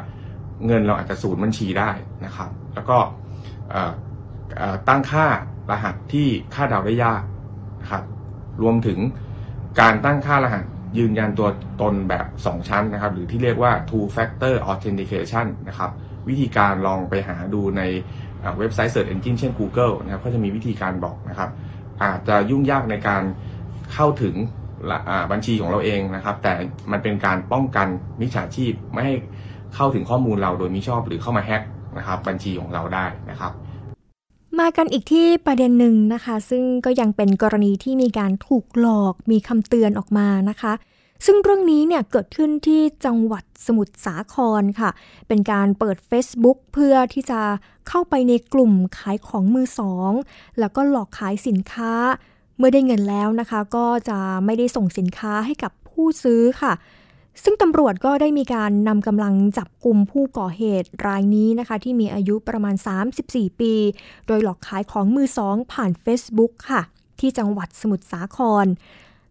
[0.66, 1.90] เงินเราอาจจะสูญบัญชีได้
[2.24, 2.98] นะครับ แล้วก็
[4.88, 5.26] ตั้งค่า
[5.70, 7.22] รหัสที่คาดเดาได้ยาก
[7.82, 8.04] นะครับ
[8.62, 8.98] รวมถึง
[9.80, 10.64] การตั้งค่ารหัส
[10.98, 11.48] ยืนยันตัว
[11.80, 15.90] ตนแบบ 2 ชั้นนะครับ หรือที่เรียกว่า two factor authentication นะครับ
[16.28, 17.82] วิธีการลองไปหาดูใน
[18.58, 21.50] เว็บไซต์ Search Engine เช่น Google นะครับ ก็จะมีวิธีการบอกนะครับ
[22.02, 23.22] อาจจะยุ่งยากในการ
[23.92, 24.34] เข้าถึง
[25.32, 26.52] บัญชีของเราเองนะครับ แต่
[26.92, 27.86] มันเป็นการป้องกัน
[28.20, 29.14] มิจฉาชีพไม่ให้
[29.74, 31.62] เข้าถึงข้อมูลเราโดยมิชอบหรือเข้ามาแฮ็ก
[31.98, 33.52] นะครับบัญชีของเราได้นะครับ
[34.58, 40.72] มากันอีกที่ประเด็นหนึ่งนะคะ ซึ่งก็ยังเป็นกรณีที่มีการถูกหลอกมีคำเตือนออกมานะคะ
[41.26, 44.90] ซึ่งเรื่องนี้เนี่ยเกิดขึ้นที่จังหวัดสมุทรสาครค่ะ
[45.28, 47.40] เป็นการเปิด Facebook เพื่อที่จะ
[47.88, 50.12] เข้าไปในกลุ่มขายของมือสอง
[50.58, 51.92] แล้วก็หลอกขายสินค้า
[52.58, 56.72] เมื่อได้เงินแล้วนะคะ ก็จะไม่ได้ส่งสินค้าให้กับผู้ซื้อค่ะ
[57.42, 62.74] ซึ่งตำรวจก็ได้มีการนำกำลังจับกลุ่มผู้ก่อเหตุรายนี้นะคะ ที่มีอายุประมาณ
[63.18, 63.74] 34 ปี
[64.26, 66.82] โดยหลอกขายของมือสองผ่าน Facebook ค่ะ
[67.20, 68.66] ที่จังหวัดสมุทรสาคร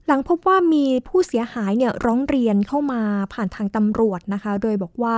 [0.08, 3.02] หลังพบว่ามีผู้เสียหายเนี่ยร้องเรียนเข้ามา
[3.34, 5.16] ผ่านทางตำรวจนะคะ โดยบอกว่า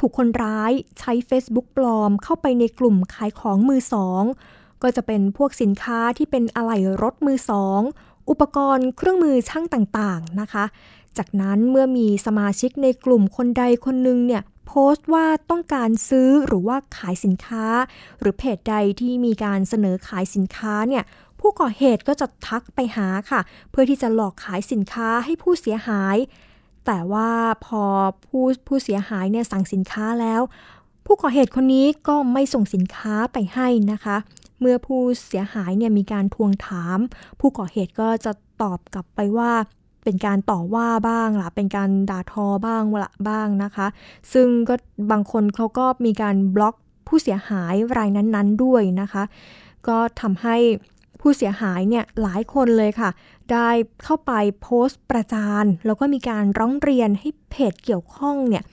[0.00, 4.24] ถูกคนร้ายใช้ Facebook ปลอมเข้าไปในกลุ่มขายของมือสอง
[4.82, 7.80] ก็จะเป็นพวกสินค้าที่เป็นอะไหล่รถมือสอง
[8.30, 10.64] อุปกรณ์เครื่องมือช่างต่างๆนะคะ
[11.18, 17.66] จากนั้นเมื่อมีสมาชิกในกลุ่มคนใดคนหนึ่งเนี่ยโพสต์ว่าต้องการซื้อหรือว่าขายสินค้า
[18.20, 21.04] หรือเพจใดที่มีการเสนอขายสินค้าเนี่ย
[21.40, 26.16] ผู้ก่อเหตุก็จะทักไปหาค่ะ เพื่อที่จะหลอกขายสินค้าให้ผู้เสียหาย
[26.86, 27.30] แต่ว่า
[27.66, 27.82] พอ
[28.26, 30.42] ผู้ผู้เสียหายเนี่ยสั่งสินค้าแล้ว
[31.06, 34.16] ผู้ก่อเหตุคนนี้ก็ไม่ส่งสินค้าไปให้นะคะ
[34.60, 36.98] เมื่อผู้เสียหายเนี่ยมีการทวงถาม
[37.40, 39.52] ผู้ก่อเหตุก็จะตอบกลับไปว่า
[40.04, 43.86] เป็นการต่อว่าบ้างล่ะ เป็นการด่าทอบ้างละบ้างนะคะ
[44.32, 44.74] ซึ่งก็
[45.10, 46.74] บางคนเขาก็มีการบล็อก
[47.08, 49.22] ผู้เสียหายรายนั้นๆด้วยนะคะ
[49.88, 50.56] ก็ทำให้
[51.20, 53.10] ผู้เสียหายเนี่ยหลายคนเลยค่ะ
[53.52, 53.68] ได้
[54.04, 58.64] เข้าไปโพสต์ประจานแล้วก็มีการร้องเรียนให้เพจเกี่ยวข้องเนี่ย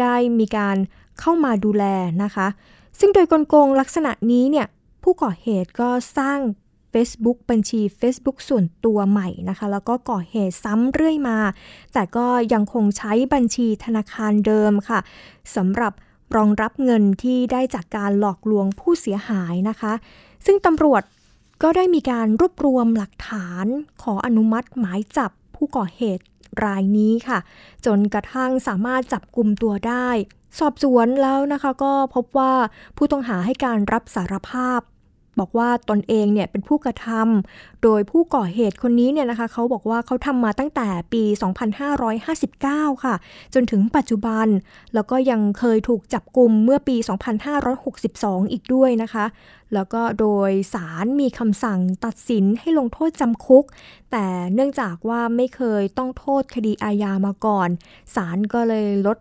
[0.00, 0.76] ได้มีการ
[1.20, 1.84] เข้ามาดูแล
[2.22, 2.46] นะคะ
[2.98, 4.66] ซึ่งโดยกลโกงลักษณะนี้เนี่ย
[5.08, 6.38] ผู้ก่อเหตุก็สร้าง
[6.92, 11.38] Facebook บัญชี Facebook ส่วนตัวใหม่นะคะ แล้วก็ก่อเหตุซ้ำเรื่อยมา
[11.92, 15.00] แต่ก็ยังคงใช้บัญชีธนาคารเดิมค่ะ
[15.56, 15.92] สำหรับ
[16.36, 19.92] รองรับเงินที่ได้จากการหลอกลวงผู้เสียหายนะคะ
[20.46, 21.02] ซึ่งตำรวจ
[21.62, 23.66] ก็ได้มีการรวบรวมหลักฐาน
[24.02, 26.24] ขออนุมัติหมายจับผู้ก่อเหตุ
[26.64, 27.38] รายนี้ค่ะ
[27.86, 30.08] จนกระทั่งสามารถจับกลุ่มตัวได้
[30.58, 32.52] สอบสวนแล้วนะคะก็พบว่า
[32.96, 34.80] ผู้ต้องหาให้การรับสารภาพ
[35.40, 41.22] บอกว่าตนเองเนี่ยเป็นผู้กระทำโดยผู้ก่อเหตุคนนี้เนี่ยนะคะเขาบอกว่าเขาทำมาตั้งแต่ปี
[41.94, 43.14] 2559 ค่ะ
[43.54, 44.46] จนถึงปัจจุบัน
[44.94, 46.96] แล้วก็ยังเคยถูกจับกลุ่มเมื่อปี
[47.74, 49.24] 2562 อีกด้วยนะคะ
[49.74, 53.64] แล้วก็โดยสารมีคำสั่งตัดสินให้ลงโทษจำคุก
[54.12, 57.68] แต่เนื่องจากว่าไม่เคยต้องโทษคดีอาญามาก่อน
[58.14, 59.18] ศาลก็เลยลด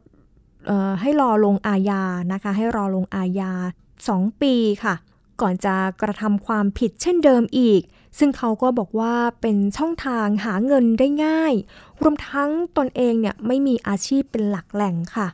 [1.01, 3.51] ให้รอลงอาญานะคะ ให้รอลงอาญา
[3.99, 4.95] 2 ปีค่ะ
[5.41, 7.81] ก่อนจะกระทำความผิดเช่นเดิมอีก
[8.19, 11.53] ซึ่งเขาก็บอกว่าเป็นช่องทางหาเงินได้ง่าย
[12.01, 15.27] รวมทั้งตนเองเนี่ยไม่มีอาชีพเป็นหลักแหล่งค่ะ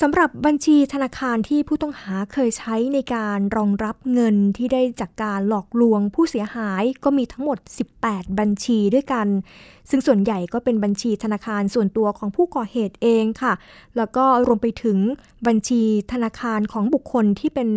[0.00, 7.58] สำหรับบัญชีธนาคารที่ผู้ต้องหาเคยใช้ในการรองรับเงินที่ได้จากการหลอกลวงผู้เสียหายก็มีทั้งหมด
[7.98, 9.26] 18 บัญชีด้วยกัน
[9.90, 13.52] ซึ่งส่วนใหญ่ก็เป็นบัญชีธนาคารส่วนตัวของผู้ก่อเหตุเองค่ะ
[13.96, 14.98] แล้วก็รวมไปถึง
[15.46, 17.68] บัญชีธนาคารของบุคคลที่เป็น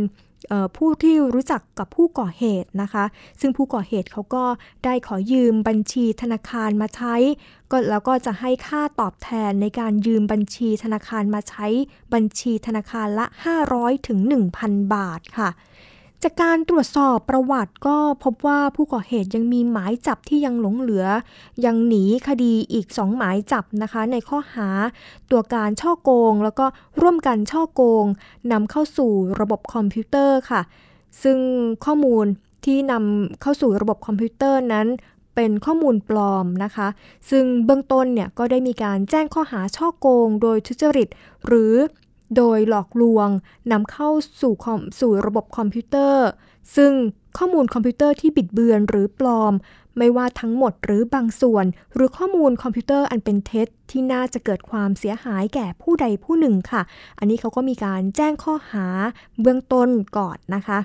[0.78, 3.06] ผู้ที่รู้จักกับผู้ก่อเหตุนะคะ
[3.42, 4.46] ซึ่งผู้ก่อเหตุเขาก็
[4.86, 7.16] ได้ขอยืมบัญชีธนาคารมาใช้
[7.72, 11.68] ก็แล้วก็จะให้ค่าตอบแทนในการยืมบัญชีธนาคารมาใช้
[12.14, 13.26] บัญชีธนาคารละ
[13.68, 14.20] 500ถึง
[14.58, 15.50] 1,000 บาทค่ะ
[16.24, 21.06] จากการตรวจสอบประวัติก็พบว่าผู้ก่อเหตุยังมีหมายจับที่ยังหลงเหลือ
[21.66, 24.70] ยังหนีคดีอีก 2 หมายจับนะคะ ในข้อหา
[25.32, 26.66] ตัวการฉ้อโกง แล้วก็
[27.02, 28.06] ร่วมกันฉ้อโกง
[28.52, 30.62] นำเข้าสู่ระบบคอมพิวเตอร์ค่ะ
[31.24, 31.38] ซึ่ง
[31.86, 32.26] ข้อมูล
[32.66, 34.88] ที่นำเข้าสู่ระบบคอมพิวเตอร์นั้น
[35.36, 36.88] เป็นข้อมูลปลอมนะคะ
[37.30, 41.08] ซึ่งเบื้องต้นเนี่ยก็ได้มีการแจ้งข้อหาฉ้อโกง โดยทุจริต
[41.48, 41.74] หรือ
[42.38, 43.30] โดยหลอกลวง
[43.72, 44.10] นำเข้า
[44.42, 44.54] สู่
[45.00, 46.28] สู่ระบบคอมพิวเตอร์
[46.76, 46.94] ซึ่ง
[47.38, 49.54] ข้อมูลคอมพิวเตอร์ที่บิดเบือนหรือปลอม
[49.98, 56.82] ไม่ว่าทั้งหมดหรือบางส่วน หรือข้อมูลคอมพิวเตอร์อันเป็นเท็จ ที่น่าจะเกิดความเสียหายแก่ผู้ใดผู้หนึ่งค่ะ
[57.20, 58.86] อันนี้เขาก็มีการแจ้งข้อหา
[59.42, 60.80] เบื้องต้นก่อนนะคะ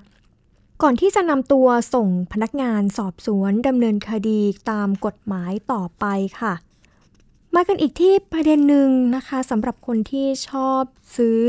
[0.82, 6.04] ก่อนที่จะนำตัวส่งพนักงานสอบสวนดำเนินคดีตามกฎหมายต่อไป
[6.40, 6.54] ค่ะ
[7.54, 10.82] มากันอีกที่ประเด็นหนึ่งนะคะสำหรับคนที่ชอบ
[11.16, 11.40] ซื้อ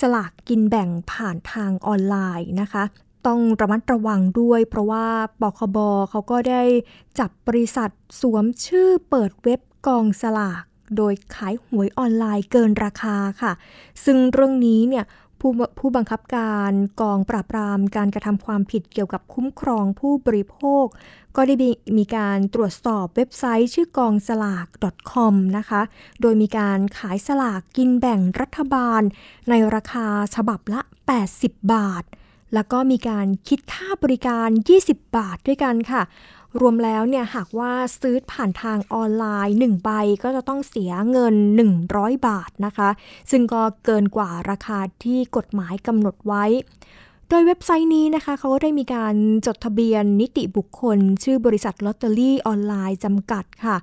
[0.00, 2.84] สลากกินแบ่งผ่านทางออนไลน์นะคะ
[3.26, 5.06] ต้องระมัดระวังด้วย เพราะว่า
[5.42, 5.78] บคบ
[6.10, 6.62] เขาก็ได้
[7.18, 7.90] จับบริษัท
[8.20, 10.62] สวมชื่อเปิดเว็บกองสลาก
[10.96, 13.52] โดยขายหวยออนไลน์เกินราคาค่ะ
[14.04, 15.04] ซึ่งเรื่องนี้เนี่ย
[15.44, 20.84] ผู้ผู้บังคับการกองปราบปรามการกระทำความผิดเกี่ยวกับคุ้มครองผู้บริโภค
[21.36, 21.54] ก็ได้
[21.98, 24.66] มีการตรวจสอบเว็บไซต์ชื่อกองสลาก
[25.12, 25.82] .com นะคะ
[26.20, 29.02] โดยมีการขายสลากกินแบ่งรัฐบาล
[29.48, 30.80] ในราคาฉบับละ
[31.26, 32.04] 80 บาท
[32.54, 34.48] แล้วก็มีการคิดค่าบริการ
[34.82, 36.02] 20 บาทด้วยกันค่ะ
[36.60, 39.90] รวมแล้วเนี่ยหากว่าซื้อผ่านทางออนไลน์ 1 ใบ
[40.22, 41.34] ก็จะต้องเสียเงิน
[41.80, 42.88] 100 บาทนะคะ
[43.30, 46.44] ซึ่งก็เกินกว่าราคาที่กฎหมายกำหนดไว้
[47.28, 49.14] โดยเว็บไซต์นี้นะคะเขาก็ได้มีการ
[49.46, 53.76] จดทะเบียนนิติบุคคล ชื่อบริษัทลอตเตอรี่ออนไลน์จำกัดค่ะ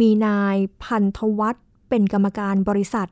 [0.00, 3.08] มีนายพันธวัฒน์เป็นกรรมการบริษัท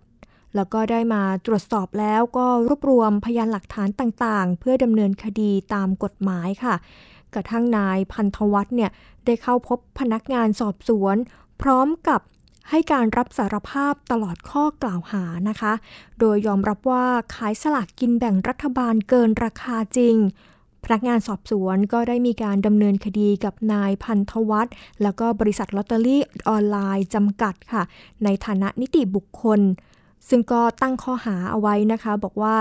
[0.57, 6.75] แล้วก็ได้มาตรวจสอบแล้วก็รวบรวมพยานหลักฐานต่างๆ เพื่อดำเนินคดีตามกฎหมายค่ะ
[7.35, 8.91] กระทั่งนายพันธวัฒน์เนี่ย
[9.27, 11.17] ได้เข้าพบพนักงานสอบสวน
[11.63, 12.21] พร้อมกับ
[12.71, 15.73] ให้การรับสารภาพตลอดข้อกล่าวหานะคะ
[16.19, 20.17] โดยยอมรับว่าขายสลากกินแบ่งรัฐบาลเกินราคาจริง
[20.85, 27.83] พนักงานสอบสวนก็ได้มีการดำเนินคดีกับนายพันธวัฒน์แล้วก็บริษัทลอตเตอรี่ออนไลน์จำกัดค่ะ
[28.25, 29.61] ในฐานะนิติบุคคล
[30.29, 32.57] ซึ่งก็ตั้งข้อหาเอาไว้นะคะ บอกว่า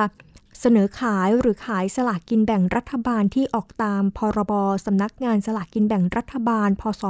[0.60, 4.54] เสนอขายหรือขายสลากกินแบ่งรัฐบาลที่ออกตามพรบ
[4.86, 7.04] สำนักงานสลากกินแบ่งรัฐบาล พศ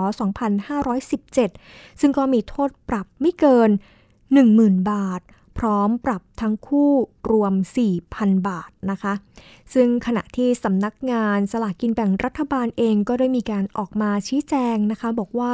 [1.17, 3.69] 2517 ซึ่งก็มีโทษปรับไม่เกิน
[4.29, 5.21] 10,000 บาท
[5.58, 6.91] พร้อมปรับทั้งคู่
[7.32, 7.53] รวม
[8.01, 9.13] 4,000 บาทนะคะ
[9.73, 15.53] ซึ่งขณะที่สำนักงานสลากกินแบ่งรัฐบาลเองก็ได้มีการออกมาชี้แจงนะคะ บอกว่า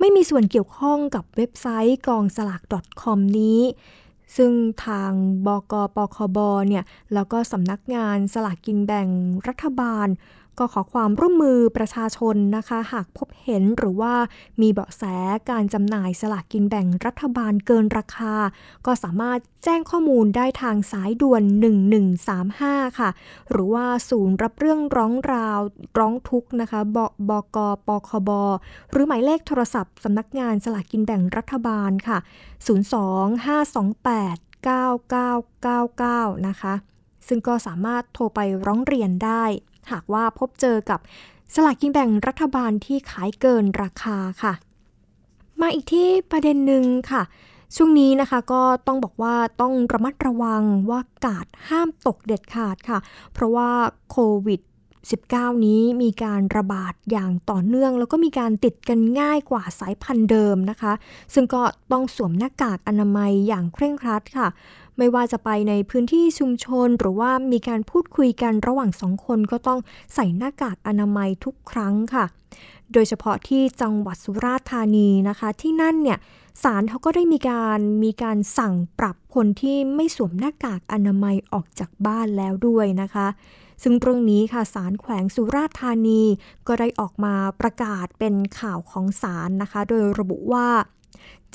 [0.00, 2.62] ไม่มีส่วนเกี่ยวข้องกับเว็บไซต์กองสลาก
[3.02, 3.60] .com นี้
[4.36, 4.52] ซึ่ง
[4.86, 5.12] ทาง
[5.46, 9.08] บกปคบเนี่ยแล้วก็สำนักงานสลากกินแบ่ง
[9.48, 10.06] รัฐบาล
[10.58, 14.14] ก็ขอความร่วมมือประชาชนนะคะ หากพบเห็นหรือว่า
[14.60, 15.02] มีเบาะแส
[15.50, 18.34] การจำหน่ายสลากกินแบ่งรัฐบาลเกินราคา
[18.86, 21.42] ก็สามารถแจ้งข้อมูลได้ทางสายด่วน
[22.20, 23.10] 1135 ค่ะ
[23.50, 25.60] หรือว่าศูนย์รับเรื่องร้องราว
[25.98, 28.30] ร้องทุกข์นะคะบบกปคบ
[28.90, 32.18] หรือหมายเลขโทรศัพท์สำนักงานสลากกินแบ่งรัฐบาลค่ะ
[32.66, 36.74] 02528 9999 นะคะ
[37.28, 39.44] ซึ่งก็สามารถโทรไปร้องเรียนได้
[39.90, 41.00] หากว่าพบเจอกับ
[41.54, 44.52] สลากกินแบ่งรัฐบาลที่ขายเกินราคาค่ะ
[45.60, 47.22] มาอีกที่ประเด็นหนึ่งค่ะ
[47.76, 52.98] ช่วงนี้นะคะก็ต้องบอกว่าต้องระมัดระวังว่ากาดห้ามตกเด็ดขาดค่ะ
[53.32, 53.70] เพราะว่า
[54.10, 54.16] โค
[54.46, 54.60] วิด
[55.12, 60.92] 19 นี้มีการระบาดอย่างต่อเนื่อง แล้วก็มีการติดกันง่ายกว่าสายพันธุ์เดิมนะคะ
[61.34, 64.48] ซึ่งก็ต้องสวมหน้ากากอนามัยอย่างเคร่งครัดค่ะ
[64.98, 69.80] ไม่ว่าจะไปในพื้นที่ชุมชน หรือว่ามีการพูดคุยกันระหว่างสองคนก็ต้อง
[70.14, 72.24] ใส่หน้ากากอนามัยทุกครั้งค่ะ
[72.92, 76.18] โดยเฉพาะที่จังหวัดสุราษฎร์ธานีนะคะ ที่นั่นเนี่ย
[76.62, 83.26] ศาลเขาก็ได้มีการมีการสั่งปรับคนที่ไม่สวมหน้ากากอนามัยออกจากบ้านแล้วด้วยนะคะ
[83.82, 86.22] ซึ่งเรื่องนี้ค่ะศาลแขวงสุราษฎร์ธานี
[86.66, 90.66] ก็ได้ออกมาประกาศเป็นข่าวของศาลนะคะ โดยระบุว่า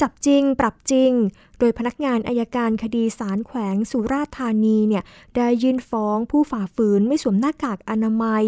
[0.01, 1.11] จับจริงปรับจริง
[1.59, 5.03] โดยพนักงานอายการคดีศาลแขวงสุราษฎร์ธานีเนี่ย
[5.35, 8.45] ได้ยื่นฟ้องผู้ฝ่าฝืนไม่สวมหน้ากากอนามัย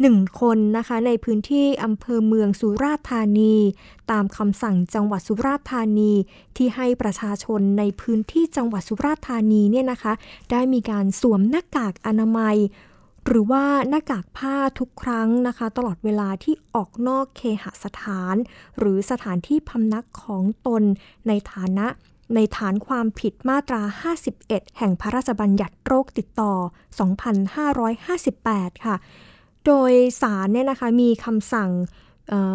[0.00, 3.54] หนึ่งคนนะคะในพื้นที่อำเภอเมืองสุราษฎร์ธานี
[4.10, 6.12] ตามคำสั่งจังหวัดสุราษฎร์ธานี
[6.56, 10.12] ที่ให้ประชาชนในพื้นที่จังหวัดสุราษฎร์ธานีเนี่ยนะคะ
[10.50, 12.56] ได้มีการสวมหน้ากากอนามัย
[13.28, 18.34] หรือว่าหน้ากากผ้าทุกครั้งนะคะ ตลอดเวลาที่ออกนอกเคหสถาน
[18.78, 20.82] หรือสถานที่พำนักของตน
[21.28, 21.86] ในฐานะ
[22.34, 23.82] ในฐานความผิดมาตรา
[24.30, 26.52] 51 แห่งพระราชบัญญัติโรคติดต่อ
[27.88, 28.96] 2558 ค่ะ
[29.66, 31.70] โดยศาลเนี่ยนะคะมีคำสั่ง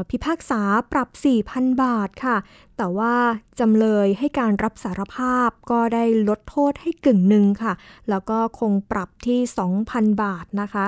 [0.10, 1.10] พิพากษาปรับ
[1.46, 2.38] 4,000 บาทค่ะ
[2.78, 3.14] แต่ว่า
[3.60, 7.74] จำเลยให้การรับสารภาพก็ได้ลดโทษให้กึ่งหนึ่งค่ะ
[8.10, 9.40] แล้วก็คงปรับที่
[9.82, 10.86] 2,000 บาทนะคะ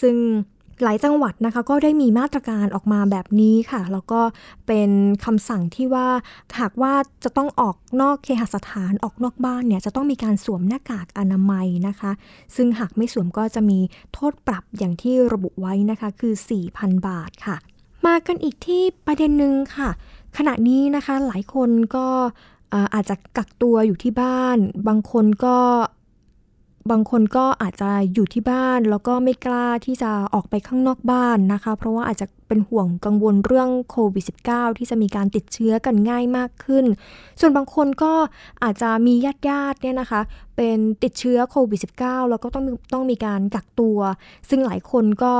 [0.00, 0.16] ซึ่ง
[0.82, 4.20] หลายจังหวัดนะคะก็ได้มีมาตรการออกมาแบบนี้ค่ะ แล้วก็
[4.66, 4.90] เป็น
[5.24, 6.08] คำสั่งที่ว่า
[6.60, 12.12] หากว่าจะต้องออกนอกเคหสถานออกนอกบ้านเนี่ยจะต้องมีการสวมหน้ากากอนามัยนะคะ
[12.56, 13.78] ซึ่งหากไม่สวมก็จะมี
[14.14, 16.34] โทษปรับอย่างที่ระบุไว้นะคะคือ
[16.70, 17.56] 4,000 บาทค่ะ
[18.08, 19.90] มากันอีกที่ประเด็นหนึ่งค่ะ
[20.36, 22.06] ขณะนี้นะคะหลายคนก็
[22.94, 24.56] อาจจะกักตัวอยู่ที่บ้าน
[24.88, 25.56] บางคนก็
[26.90, 36.84] บางคนก็อาจจะอยู่ที่บ้านแล้วก็ไม่กล้าที่จะออกไปข้างนอกบ้านนะคะ เพราะว่าอาจจะเป็นห่วงกังวลเรื่องโควิด -19 ที่จะมีการติดเชื้อกันง่ายมากขึ้น
[37.40, 38.12] ส่วนบางคนก็
[38.62, 40.20] อาจจะมีญาติญาติเนี่ยนะคะ
[40.56, 43.98] เป็นติดเชื้อโควิด -19 แล้วก็ต้องต้องมีการกักตัว
[44.48, 45.32] ซึ่งหลายคนก็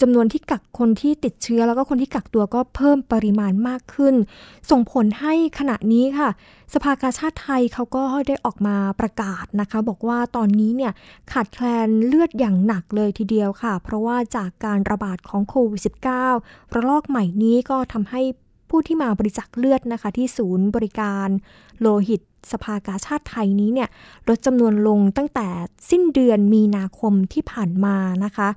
[0.00, 4.14] จำนวนที่กักคนที่ติดเชื้อ แล้วก็คนที่กักตัวก็เพิ่มปริมาณมากขึ้น
[4.70, 6.28] ส่งผลให้ขณะนี้ค่ะ
[6.74, 10.92] สภากาชาติไทยเขาก็ได้ออกมาประกาศนะคะ บอกว่าตอนนี้เนี่ย
[11.32, 15.82] ขาดแคลนเลือดอย่างหนักเลยทีเดียวค่ะ เพราะว่าจากการระบาดของโควิด
[16.26, 18.22] -19 ระลอกใหม่นี้ก็ทำให้
[18.70, 21.28] ผู้ที่มาบริจาคเลือดนะคะที่ศูนย์บริการ
[21.80, 23.88] โลหิตสภากาชาติไทยนี้เนี่ย
[24.28, 25.48] ลดจำนวนลงตั้งแต่
[25.90, 28.48] สิ้นเดือนมีนาคมที่ผ่านมานะคะ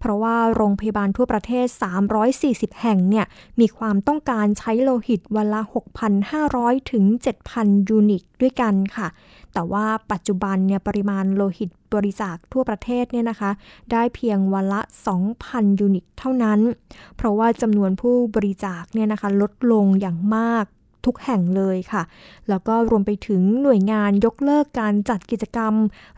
[0.00, 1.66] เพราะว่าโรงพยาบาลทั่วประเทศ
[2.24, 3.26] 340 แห่งเนี่ย
[3.60, 5.60] มีความต้องการใช้โลหิตวันละ
[6.26, 7.04] 6,500 ถึง
[7.46, 9.08] 7,000 ยูนิตด้วยกันค่ะ
[9.54, 13.50] แต่ว่าปัจจุบันเนี่ยปริมาณโลหิตบริจาคทั่วประเทศเนี่ยนะคะ
[13.92, 14.80] ได้เพียงวันละ
[15.30, 16.60] 2,000 ยูนิตเท่านั้น
[17.16, 20.64] เพราะว่าจำนวนผู้บริจาคเนี่ยนะคะลดลงอย่างมาก
[21.08, 22.02] ทุกแห่งเลยค่ะ
[22.48, 25.74] แล้วก็รวมไปถึงหน่วยงานยกเลิกการจัดกิจกรรม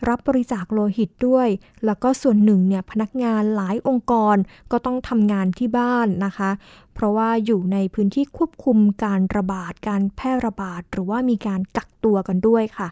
[0.08, 1.48] รับบริจาคโลหิตด้วย
[1.86, 4.36] แล้วก็ส่วนหนึ่งเนี่ยพนักงานหลายองค์กร
[4.72, 6.50] ก็ต้องทำงานที่บ้านนะคะ
[6.94, 12.88] เพราะว่าอยู่ในพื้นที่ควบคุมการระบาดการแพร่ระบาด หรือว่ามีการกักตัวกันด้วยค่ะ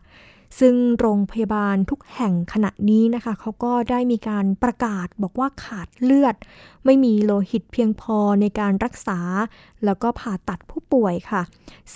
[0.58, 6.36] ซึ่งโรงพยาบาลทุกแห่งขณะนี้นะคะเขาก็ได้มีการประกาศบอกว่าขาดเลือด
[6.84, 9.20] ไม่มีโลหิตเพียงพอในการรักษา
[9.84, 11.42] แล้วก็ผ่าตัดผู้ป่วยค่ะ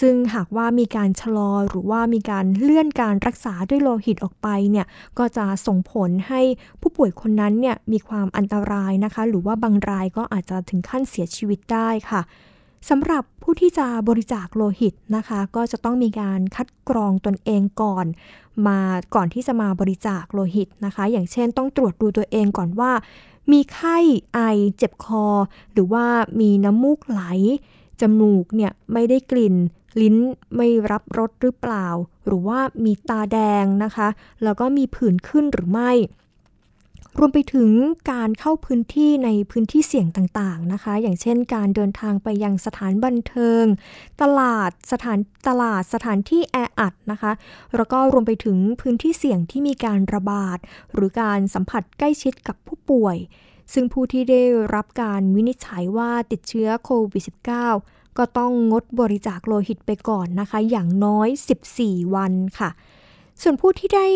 [0.01, 4.87] ซึ่งหากว่ามีการชะลอหรือว่ามีการเลื่อนการรักษาด้วยโลหิตออกไปเนี่ย
[5.19, 6.41] ก็จะส่งผลให้
[6.81, 12.23] ผู้ป่วยคนนั้นเนี่ยมีความอันตรายนะคะ หรือว่าบางรายก็อาจจะถึงขั้นเสียชีวิตได้ค่ะ
[12.89, 18.07] สำหรับผู้ที่จะบริจาคโลหิตนะคะ ก็จะต้องมีการคัดกรองตนเองก่อน
[18.67, 18.79] มา
[19.15, 22.93] ก่อนที่จะมาบริจาคโลหิตนะคะ อย่างเช่น ต้องตรวจดูตัวเองก่อนว่า
[23.53, 23.99] มีไข้
[24.35, 24.41] ไอ
[24.77, 25.27] เจ็บคอ
[25.73, 26.07] หรือว่า
[26.41, 27.23] มีน้ำมูกไหล
[28.01, 29.55] จมูกเนี่ยไม่ได้กลิ่น
[30.01, 30.17] ลิ้น
[30.57, 31.87] ไม่รับรสหรือเปล่า
[32.27, 34.09] หรือว่ามีตาแดงนะคะ
[34.45, 35.91] แล้วก็มีผื่นขึ้นหรือไม่
[37.19, 37.71] รวมไปถึง
[38.13, 43.65] การเข้าพื้นที่ในพื้นที่เสี่ยงต่างๆนะคะ อย่างเช่น การเดินทางไปยังสถานบันเทิง
[44.23, 47.33] ตลาดสถานตลาดสถานที่แออัดนะคะ
[47.77, 50.59] แล้วก็รวมไปถึงพื้นที่เสี่ยงที่มีการระบาด
[50.95, 53.17] หรือการสัมผัสใกล้ชิดกับผู้ป่วย
[53.73, 54.43] ซึ่งผู้ที่ได้
[54.75, 57.25] รับการวินิจฉัยว่าติดเชื้อโควิด
[57.71, 61.29] -19 ก็ต้องงดบริจาคโลหิตไปก่อนนะคะ อย่างน้อย
[61.71, 62.71] 14 วันค่ะ
[63.41, 64.07] ส่วนผู้ที่ได้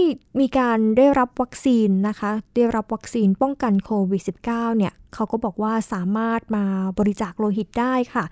[0.41, 6.65] มีการได้รับวัคซีนนะคะ ได้รับวัคซีนป้องกันโควิด -19 เนี่ยเขาก็บอกว่าสามารถมา
[6.99, 8.25] บริจาคโลหิตได้ค่ะ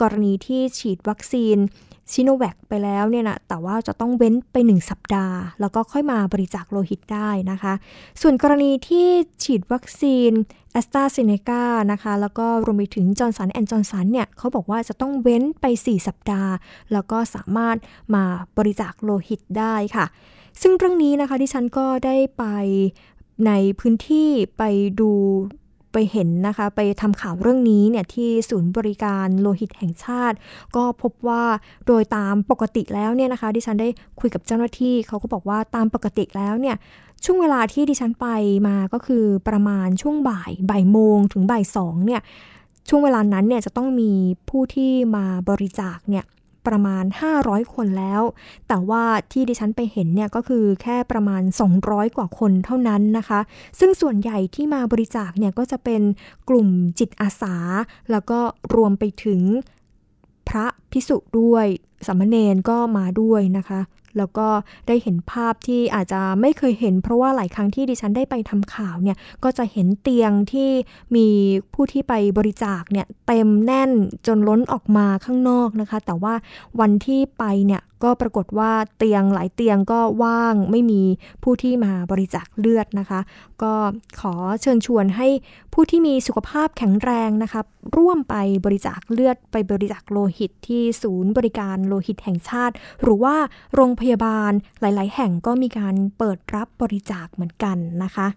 [0.00, 1.56] กรณีที่ฉีดวัคซีน
[2.12, 7.72] ชิโนแวคไปแล้วเนี่ยนะแต่ว่าจะต้องเว้นไป 1 สัปดาห์ แล้วก็ค่อยมาบริจาคโลหิตได้นะคะ
[8.20, 9.06] ส่วนกรณีที่
[9.44, 10.32] ฉีดวัคซีน
[10.72, 16.52] แอสตราเซเนกานะคะ แล้วก็รวมไปถึงจอร์นสันแอนจอร์นสันเนี่ยเขาบอกว่าจะต้องเว้นไป 4 สัปดาห์
[16.92, 17.76] แล้วก็สามารถ
[18.14, 18.24] มา
[18.58, 20.06] บริจาคโลหิตได้ค่ะ
[20.62, 22.44] ซึ่งเรื่องนี้นะคะดิฉันก็ได้ไป
[23.46, 24.28] ในพื้นที่
[24.58, 24.62] ไป
[25.00, 25.10] ดู
[25.92, 30.36] ไปเห็นนะคะ ไปทำข่าวเรื่องนี้เนี่ยที่ศูนย์บริการโลหิตแห่งชาติ
[30.76, 31.44] ก็พบว่า
[31.86, 33.88] โดยตามปกติแล้วเนี่ยนะคะดิฉันได้
[34.20, 36.76] คุยกับเจ้าหน้าที่เขาก็บอกว่าตามปกติแล้วเนี่ย
[37.24, 38.26] ช่วงเวลาที่ดิฉันไป
[38.68, 42.22] มาก็คือประมาณช่วงบ่ายบ่ายโมงถึงบ่ายสองเนี่ย
[42.88, 44.12] ช่วงเวลานั้นเนี่ยจะต้องมี
[44.48, 46.24] ผู้ที่มาบริจาคเนี่ย
[46.68, 47.04] ประมาณ
[47.38, 48.22] 500 คนแล้ว
[48.68, 49.02] แต่ว่า
[49.32, 51.42] ที่ดิฉันไปเห็นเนี่ยก็คือแค่ประมาณ
[51.80, 53.40] 200 กว่าคนเท่านั้นนะคะ
[53.78, 56.02] ซึ่งส่วนใหญ่ที่มาบริจาคเนี่ยก็จะเป็น
[56.48, 57.56] กลุ่มจิตอาสา
[58.10, 58.38] แล้วก็
[58.74, 59.40] รวมไปถึง
[60.48, 61.66] พระพิสุด้วย
[62.06, 63.80] สามเณรก็มาด้วยนะคะ
[64.18, 64.46] แล้วก็
[64.86, 70.70] ได้เห็นภาพที่อาจจะไม่เคยเห็น เพราะว่าหลายครั้งที่ดิฉันได้ไปทำข่าวเนี่ยก็จะเห็นเตียงที่
[71.16, 71.26] มี
[71.74, 73.90] ผู้ที่ไปบริจาคเนี่ยเต็มแน่น
[74.26, 76.34] จนล้นออกมาข้างนอกนะคะ แต่ว่า
[76.80, 81.02] วันที่ไปเนี่ย ก็ปรากฏว่าเตียงหลายเตียงก็ว่างไม่มี
[81.42, 83.20] ผู้ที่มาบริจาคเลือดนะคะ
[83.62, 83.72] ก็
[84.20, 85.28] ขอเชิญชวนให้
[85.74, 87.60] ผู้ที่มีสุขภาพแข็งแรงนะคะ
[87.96, 88.34] ร่วมไป
[88.64, 93.36] บริจาคเลือดไปบริจาคโลหิตที่ศูนย์บริการโลหิตแห่งชาติ หรือว่า
[93.74, 98.28] โรงพยาบาลหลาย ๆ แห่งก็มีการเปิดรับบริจาคเหมือนกันนะคะ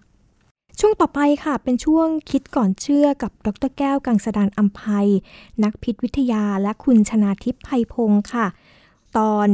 [0.79, 5.09] ช่วงต่อไปค่ะเป็นช่วงคิดก่อนเชื่อกับดรแก้วกังสดานอัมภัย
[5.63, 8.45] นักพิษวิทยาและคุณชนาทิพย์ไพพงศ์ค่ะ
[9.17, 9.47] ตอน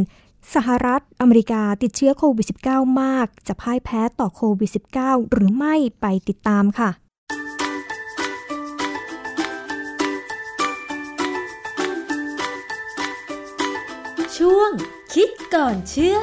[0.54, 4.70] สหรัฐอเมริกาติดเชื้อโควิด -19 มาก จะพ่ายแพ้ต่อโควิด
[5.02, 6.90] -19 หรือไม่ไปติดตามค่ะ
[14.38, 14.72] ช่วง
[15.14, 16.18] คิดก่อนเชื่อ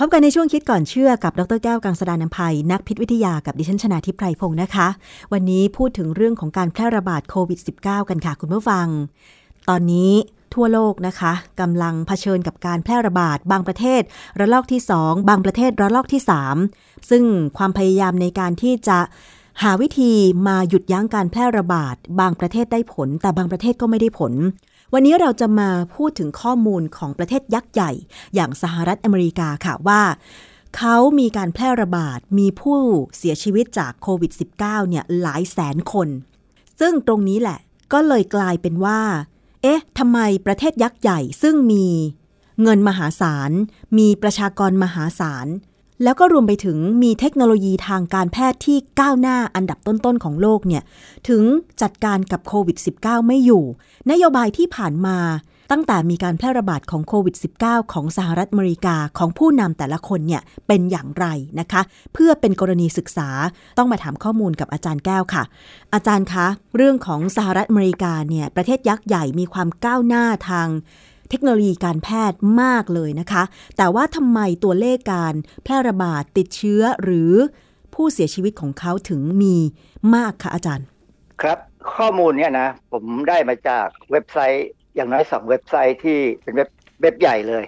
[0.00, 4.88] พบกันในช่วงคิดก่อนเชื่อกับดรแก้วกังสดานนภัย นักพิษวิทยากับดิฉันชนาทิพไพรพงศ์นะคะ
[5.32, 8.86] วันนี้พูดถึงเรื่องของการแพร่ระบาดโควิด -19 กันค่ะคุณผู้ฟัง
[9.68, 10.12] ตอนนี้
[10.54, 14.02] ทั่วโลกนะคะกำลังเผชิญกับการแพร่ระบาด บางประเทศ
[14.38, 16.22] ระลอกที่ 2 บางประเทศระลอกที่
[16.64, 17.24] 3 ซึ่ง
[17.58, 18.98] ความพยายามในการที่จะ
[19.62, 20.12] หาวิธี
[20.48, 24.32] มาหยุดยั้งการแพร่ระบาด บางประเทศได้ผล แต่บางประเทศก็ไม่ได้ผล
[24.92, 27.92] วันนี้เราจะมาพูดถึงข้อมูลของประเทศยักษ์ใหญ่
[28.34, 30.02] อย่างสหรัฐอเมริกาค่ะว่า
[30.76, 32.78] เขามีการแพร่ระบาดมีผู้
[33.16, 36.08] เสียชีวิตจากโควิด -19 เนี่ยหลายแสนคน
[36.80, 37.58] ซึ่งตรงนี้แหละ
[37.92, 39.00] ก็เลยกลายเป็นว่า
[39.62, 41.86] เอ๊ะทำไมประเทศยักษ์ใหญ่ซึ่งมี
[42.62, 43.50] เงินมหาศาล
[43.98, 45.46] มีประชากรมหาศาล
[46.02, 50.82] แล้วก็รวมไปถึงมีเทคโนโลยีทางการแพทย์ที่ก้าวหน้าอันดับต้นๆของโลกเนี่ย
[51.28, 51.42] ถึง
[51.82, 53.64] จัดการกับโควิด -19 ไม่อยู่
[54.10, 55.18] นโยบายที่ผ่านมา
[55.72, 61.26] ตั้งแต่มีการแพร่ระบาดของโควิด -19 ของสหรัฐอเมริกาของผู้นำแต่ละคนเนี่ยเป็นอย่างไร
[61.60, 61.82] นะคะ
[62.12, 63.28] เพื่อเป็นกรณีศึกษา
[63.78, 65.42] ต้องมาถามข้อมูลกับอาจารย์แก้วค่ะ
[65.94, 70.68] อาจารย์คะ เรื่องของสหรัฐอเมริกาเนี่ยประเทศยักษ์ใหญ่มีความก้าวหน้าทาง
[71.30, 73.42] เทคโนโลยีการแพทย์มากเลยนะคะ
[73.76, 75.34] แต่ว่าทำไมตัวเลขการ
[75.64, 77.32] แพร่ระบาดติดเชื้อหรือ
[77.94, 79.56] ผู้เสียชีวิตของเขาถึงมี
[80.14, 80.86] มากคะอาจารย์
[81.42, 81.58] ครับ
[81.94, 86.68] ข้อมูลเนี่ยนะผมได้มาจากเว็บไซต์อย่างน้อยสองเว็บไซต์ที่เป็นเว็บ
[87.02, 87.64] เว็บใหญ่เลย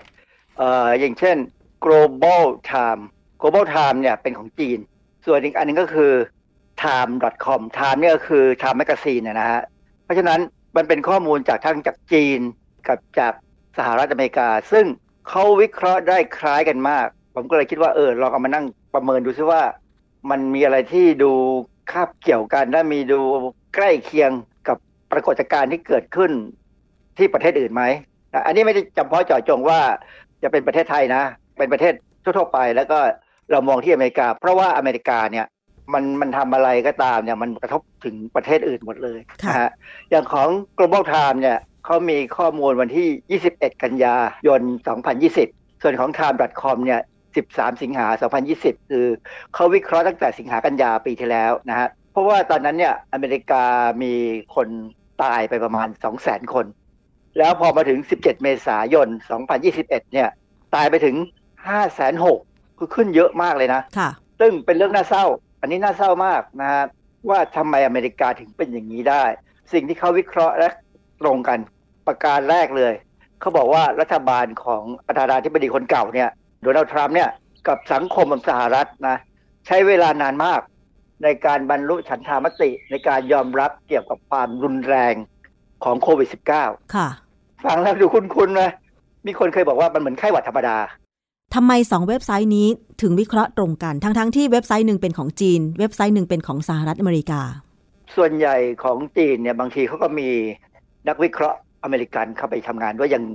[0.56, 1.36] เอ่ออย่างเช่น
[1.84, 3.02] global time
[3.40, 4.78] global time เนี่ยเป็นของจีน
[5.26, 6.12] ส่วนอีกอันนึงก็คือ
[6.82, 9.62] time.com time เนี่ยก็คือ time magazine นะฮะ
[10.04, 10.40] เพราะฉะนั้น
[10.76, 12.40] มันเป็นข้อมูลจากทั้งจากจีน
[12.88, 13.34] กับจาก
[13.78, 14.86] สหรัฐอเมริกา ซึ่ง
[15.28, 18.64] เขาวิเคราะห์ได้คล้ายกันมาก ผมก็เลยคิดว่าเออลองเอามานั่ง
[18.94, 19.62] ประเมินดูซิว่า
[20.30, 21.32] มันมีอะไรที่ดู
[21.90, 23.20] คาบเกี่ยวกันและมีดู
[23.74, 24.30] ใกล้เคียง
[24.68, 24.76] กับ
[25.12, 26.30] ปรากฏการณ์ที่เกิดขึ้น
[27.18, 27.82] ที่ประเทศอื่นไหม
[28.46, 29.80] อันนี้ไม่ได้จำเพาะเจาะจงว่า
[30.42, 31.22] จะเป็นประเทศไทยนะ
[31.58, 32.98] เป็นประเทศทั่วๆไป แล้วก็
[33.50, 35.46] เรามองที่อเมริกา เพราะว่าอเมริกาเนี่ย
[35.92, 39.18] มันมันทำอะไรก็ตามเนี่ยมันกระทบถึงประเทศอื่นหมดเลย
[39.48, 39.70] นะฮะ
[40.10, 40.48] อย่างของ
[40.78, 41.58] global time เนี่ย
[41.90, 44.16] เขามีข้อมูลวันที่ 21 กันยา
[44.46, 44.60] ยน
[45.22, 47.00] 2020 ส่วนของ time.com เนี่ย
[47.40, 48.06] 13 สิงหา
[48.48, 49.06] 2020 คือ
[49.54, 53.64] เขาวิเคราะห์ตั้งแต่สิงหากันยาปีที่แล้วนะฮะ เพราะว่าตอนนั้นเนี่ยอเมริกา
[54.02, 54.14] มี
[54.54, 54.68] คน
[55.22, 55.88] ตายไปประมาณ
[56.20, 56.66] 200,000 คน
[57.38, 59.08] แล้วพอมาถึง 17 เมษายน
[59.60, 60.28] 2021 เนี่ย
[60.74, 61.16] ตายไปถึง
[61.96, 64.10] 506,000คือขึ้นเยอะมากเลยนะ ค่ะ
[64.40, 65.24] ซึ่งเป็นเรื่องน่าเศร้า
[65.60, 66.84] อันนี้น่าเศร้ามากนะฮะ
[67.28, 69.24] ว่าทำไมอเมริกาถึงเป็นอย่างนี้ได้
[69.72, 70.68] สิ่งที่เขาวิเคราะห์และ
[71.22, 71.58] ตรงกัน
[72.08, 72.94] ประการแรกเลย
[73.40, 76.28] เขาบอกว่ารัฐบาลของประธานาธิบดีคนเก่าเนี่ย
[76.62, 77.30] โดนัลด์ทรัมป์เนี่ย
[77.68, 79.16] กับสังคมสหรัฐนะ
[79.66, 80.60] ใช้เวลานานมาก
[81.22, 85.14] ในการบรรลุฉันทามติในการยอมรับเกี่ยวกับความรุนแรง
[85.84, 87.08] ของโควิด -19 ค่ะ
[87.64, 88.70] ฟังแล้วดูคุ้นๆนะ
[89.26, 90.76] มีคนเคยบอกว่ามันเหมือนไข้หวัดธรรมดา
[91.54, 92.68] ทำไมสองเว็บไซต์นี้
[93.02, 97.40] ถึงวิเคราะห์ตรงกัน ทั้งๆทที่เว็บไซต์หนึ่งเป็นของจีน เว็บไซต์หนึ่งเป็นของสหรัฐอเมริกา
[98.16, 100.28] ส่วนใหญ่ของจีนเนี่ยบางทีเขาก็มี
[101.08, 103.26] นักวิเคราะห์ อเมริกันเข้าไปทำงานด้วยอย่าง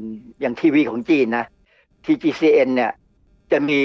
[0.41, 1.46] อย่างทีวีของจีนนะ
[2.06, 2.91] CGTN เนี่ย
[3.52, 3.80] จะมี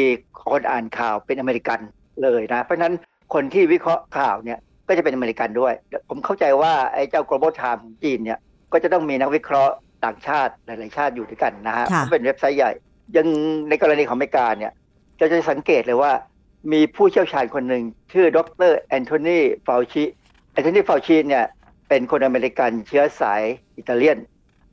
[0.50, 1.80] คนอ่านข่าวเป็นอเมริกัน
[2.22, 2.94] เลยนะ เพราะฉะนั้น
[3.34, 5.74] คนที่วิเคราะห์ข่าวเนี่ยก็จะเป็นอเมริกันด้วย
[6.09, 8.38] ผมเข้าใจว่าไอ้เจ้า Global Times ของจีนเนี่ย
[8.72, 12.72] ก็จะต้องมีนักวิเคราะห์ต่างชาติหลาย ๆ ชาติอยู่ด้วยกันนะฮะค่ะเพราะเป็นเว็บไซต์ใหญ่
[13.16, 13.26] ยัง
[13.68, 14.72] ในกรณีของอเมริกาเนี่ย
[15.18, 16.12] จะจะสังเกตเลยว่า
[16.72, 17.82] มีผู้เชี่ยวชาญคนหนึ่ง
[18.12, 18.38] ชื่อด
[18.70, 20.04] รแอนโทนีฟาวชิ
[20.52, 21.44] แอนโทนีฟาวชิเนี่ย
[21.88, 23.42] เป็นคนอเมริกันเชื้อสาย
[23.76, 24.18] อิตาเลียน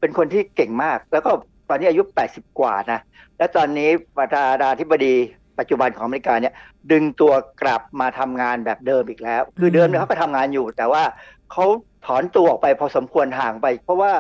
[0.06, 1.32] เป็นคนที่เก่งมาก แล้วก็
[1.70, 3.00] ตอนนี้อายุ 80 กว่านะ
[3.38, 5.16] และตอนนี้ประธานาธิบดี
[5.60, 6.54] ปัจจุบันของอเมริกาเนี่ย
[6.92, 11.04] ดึงตัวกลับมาทำงานแบบเดิมอีกแล้ว คือเดิมเนี่ยเขาก็ทำงานอยู่ แต่ว่า
[11.52, 11.66] เขา
[12.06, 14.12] ถอนตัวออกไปพอสมควรห่างไป เพราะว่า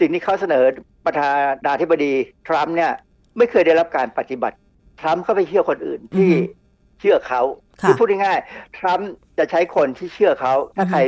[0.00, 0.64] สิ่งที่เขาเสนอ
[1.06, 1.30] ประธา
[1.66, 2.12] นาธิบดี
[2.46, 2.92] ทรัมป์เนี่ย
[3.38, 4.56] ไม่เคยได้รับการปฏิบัติ
[5.00, 6.40] ทรัมป์ก็ไปเชื่อคนอื่นที่อือฮึ
[7.00, 7.42] เชื่อเขา
[7.82, 11.00] ค่ะคือพูดง่ายๆทรัมป์จะใช้คนที่เชื่อเขาถ้าใคร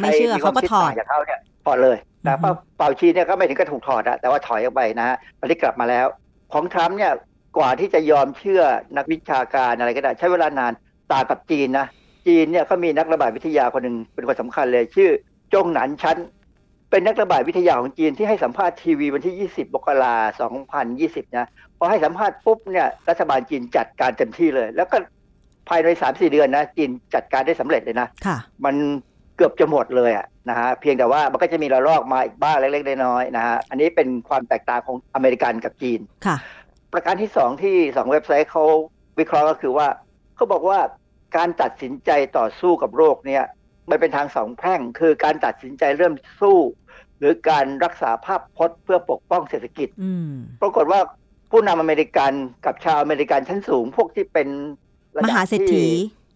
[0.00, 6.06] ไม่เชื่อใครเขาก็ควมคิดถอดต่งจากเขาเนี่ยถอดเลยอื แต่อฮึเป้าเป่าชีเนี่ยก็ไม่ถึงกับถูกถอดอะแต่ว่าถอยออกไปนะฮะตอนนี้กลับมาแล้ว
[6.52, 7.12] ของทรัมป์เนี่ย
[7.58, 8.62] กว่าที่จะยอมเชื่อ
[8.96, 10.72] นักวิชาการอะไรก็ได้ ใช้เวลานาน
[11.12, 11.86] ต่างกับจีนนะ
[12.26, 15.10] จีนเนี่ยเขามีนักระบาดวิทยาคนหนึ่งเป็นคนสำคัญเลย ชื่อ
[15.54, 16.16] จงหนันชั้น
[16.90, 20.14] เป็นนักระบาดวิทยาของจีนที่ให้สัมภาษณ์ทีวีวันที่ 20มกรา
[20.52, 20.62] คม
[21.24, 21.48] 2020 นะ
[21.78, 24.96] พอให้สัมภาษณ์ปุ๊บเนี่ยรัฐบาลจีนจัดการเต็มที่เลย แล้วก็
[25.68, 28.76] ภายใน3-4เดือนนะจีนจัดการได้สำเร็จเลยนะค่ะมัน
[29.38, 36.36] เกือบจะหมดเลยอะนะฮะเพียงแต่ว่ามันก็จะมีระลอกมาอีกบ้างเล็กๆน้อยๆนะฮะอันนี้เป็นความแตกต่างของอเมริกันกับจีนค่ะ
[36.92, 38.64] ประการที่สองที่สองเว็บไซต์เขา
[39.18, 39.88] วิเคราะห์ก็คือว่า
[40.36, 40.78] เขาบอกว่า
[41.36, 43.44] การตัดสินใจต่อสู้กับโรคเนี่ย
[43.90, 46.58] มันเป็นทางสองแพร่ง คือการตัดสินใจเริ่มสู้
[47.18, 50.32] หรือการรักษาภาพพจน์เพื่อปกป้องเศรษฐกิจอืม
[50.62, 51.00] ปรากฏว่า
[51.50, 52.32] ผู้นำอเมริกัน
[52.66, 54.48] กับชาวอเมริกันชั้นสูง พวกที่เป็น
[55.16, 55.90] ระมดับหาเศรษฐีที่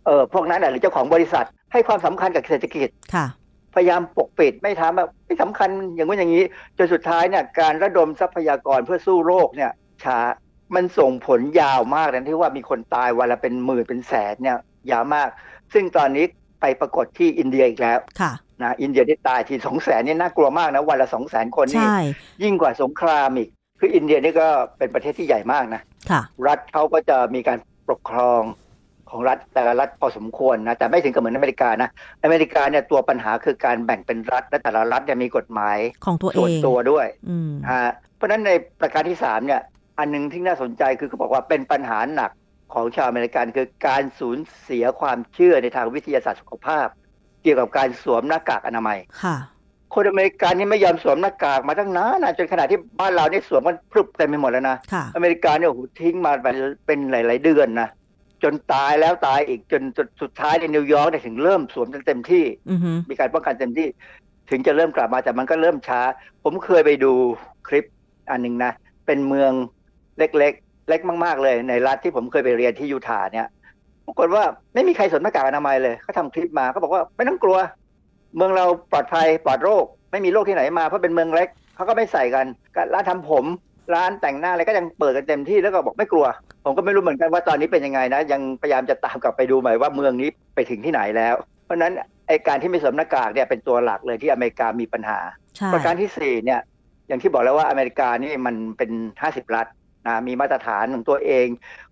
[0.06, 3.26] เออพวกนั้นน่ะหรือเจ้าของบริษัท ให้ความสำคัญกับเศรษฐกิจค่ะ
[3.74, 6.44] พยายามปกปิดไม่ทำแบบไม่สำคัญอย่างนู้นอย่างนี้
[6.78, 9.70] จนสุดท้ายเนี่ยการระดมทรัพยากรเพื่อสู้โรคเนี่ย
[10.04, 10.18] ช้า
[10.74, 14.58] มันส่งผลยาวมากนะที่ว่ามีคนตายวันละเป็นหมื่นเป็นแสนเนี่ย
[14.90, 15.28] ยาวมาก
[15.72, 16.24] ซึ่งตอนนี้
[16.60, 21.98] ไปปรากฏที่อินเดียอีกแล้วค่ะนะอินเดียที่ตายทีสองแสนนี่น่ากลัวมากนะวันละสองแสนคนนี่ใช่
[22.42, 23.48] ยิ่งกว่าสงครามอีก
[23.80, 24.48] คืออินเดียนี่ก็
[24.78, 27.58] เป็นประเทศที่ใหญ่มากนะค่ะรัฐเขาก็จะมีการ
[27.88, 28.42] ปกครอง
[29.12, 31.90] ของรัฐแต่ละรัฐพอสมควรนะแต่ไม่ถึงกับเหมือนอเมริกานะ
[32.24, 39.60] อเมริกาเนี่ยตัวปัญหาคือการแบ่งเป็นรัฐและแต่ละรัฐเนี่ยมีกฎหมายของตัวเอส่วนงตัวด้วยอืมฮะเพราะฉะนั้นในประการที่สามเนี่ย
[39.98, 42.30] อันหนึงที่น่าสนใจคือเขาบอกว่าเป็นปัญหาหนัก
[42.74, 46.86] ของชาวอเมริกันคือการสูญเสียความเชื่อในทางวิทยาศาสตร์สุขภาพ
[47.42, 49.36] เกี่ยวกับการสวมหน้ากากอนามัยค่ะ
[49.94, 56.56] คนอเมริกันนี่ไม่ยอมสวมหน้ากากมาตั้งนานนะจนขนาดที่บ้านเรานี่สวมกันพรึบเต็มไปหมดแล้วนะค่ะอเมริกาเนี่ยโอ้โหทิ้งมาเป็น
[56.86, 57.88] เป็นหลาย ๆ เดือนนะ
[58.42, 63.88] จนตายแล้วตายอีกจนจนสุดท้ายในนิวยอร์กเนี่ยถึงเริ่มสวมกันเต็มที่อือฮึมีการป้องกันเต็มที่
[64.50, 66.00] ถึงจะเริ่มกลับมาแต่มันก็เริ่มช้า
[66.44, 67.12] ผมเคยไปดู
[67.68, 67.84] คลิป
[68.30, 68.72] อันหนึ่งนะ
[69.06, 69.52] เป็นเมือง
[70.18, 73.48] เล็กๆเล็กมาก ๆ เลย ในรัฐที่ผมเคยไปเรียนที่ยูทาห์เนี่ย
[74.06, 77.58] ปรากฏว่าไม่มีใครสวมหน้ากากอนามัยเลยเขาทำคลิปมาเขาบอกว่าไม่ต้องกลัว
[78.36, 82.46] เมืองเราปลอดภัยปลอดโรค ไม่มีโรคที่ไหนมาเพราะเป็นเมืองเล็กเขาก็ไม่ใส่กัน
[82.94, 83.44] ร้านทำผม
[83.94, 86.26] ร้านแต่งหน้าอะไรก็ยังเปิดกันเต็มที่แล้วก็บอกไม่กลัว
[86.64, 91.34] ผมก็ไม่รู้เหมือนกันว่าตอนนี้เป็นยังไงนะ ยังพยายามจะตามกลับไปดูใหม่ว่าเมืองนี้ไปถึงที่ไหนแล้ว
[91.64, 91.92] เพราะฉะนั้น
[92.28, 95.18] ไอการที่ไม่สวมหน้ากากเนี่ยเป็นตัวหลักเลยที่อเมริกามีปัญหา
[95.56, 96.60] ใช่ประการที่สี่เนี่ย
[97.08, 98.90] อย่างที่บอกแล้วว่าอเมริกานี่มันเป็น
[99.22, 99.66] ห้าสิบรัฐ
[100.06, 101.46] นะมีมาตรฐานของตัวเอง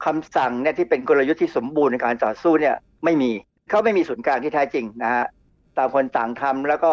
[0.05, 2.75] คำสั่งเนี่ยที่เป็นกลยุทธ์ที่สมบูรณ์ในการต่อสู้เนี่ย
[3.05, 3.31] ไม่มี
[3.69, 5.27] เขาไม่มีศูนย์กลางที่แท้จริงนะฮะ
[5.77, 6.93] ต่างคนต่างทำแล้วก็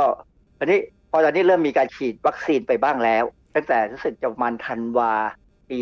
[0.59, 0.79] อันนี้
[1.11, 3.23] พอตอนนี้เริ่มมีการฉีดวัคซีนไปบ้างแล้ว
[3.57, 5.11] ตั้งแต่รู้สึกจะประมาณธันวา
[5.69, 5.79] ปี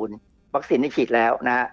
[0.00, 1.66] 20 วัคซีนที่ฉีดแล้วนะฮะ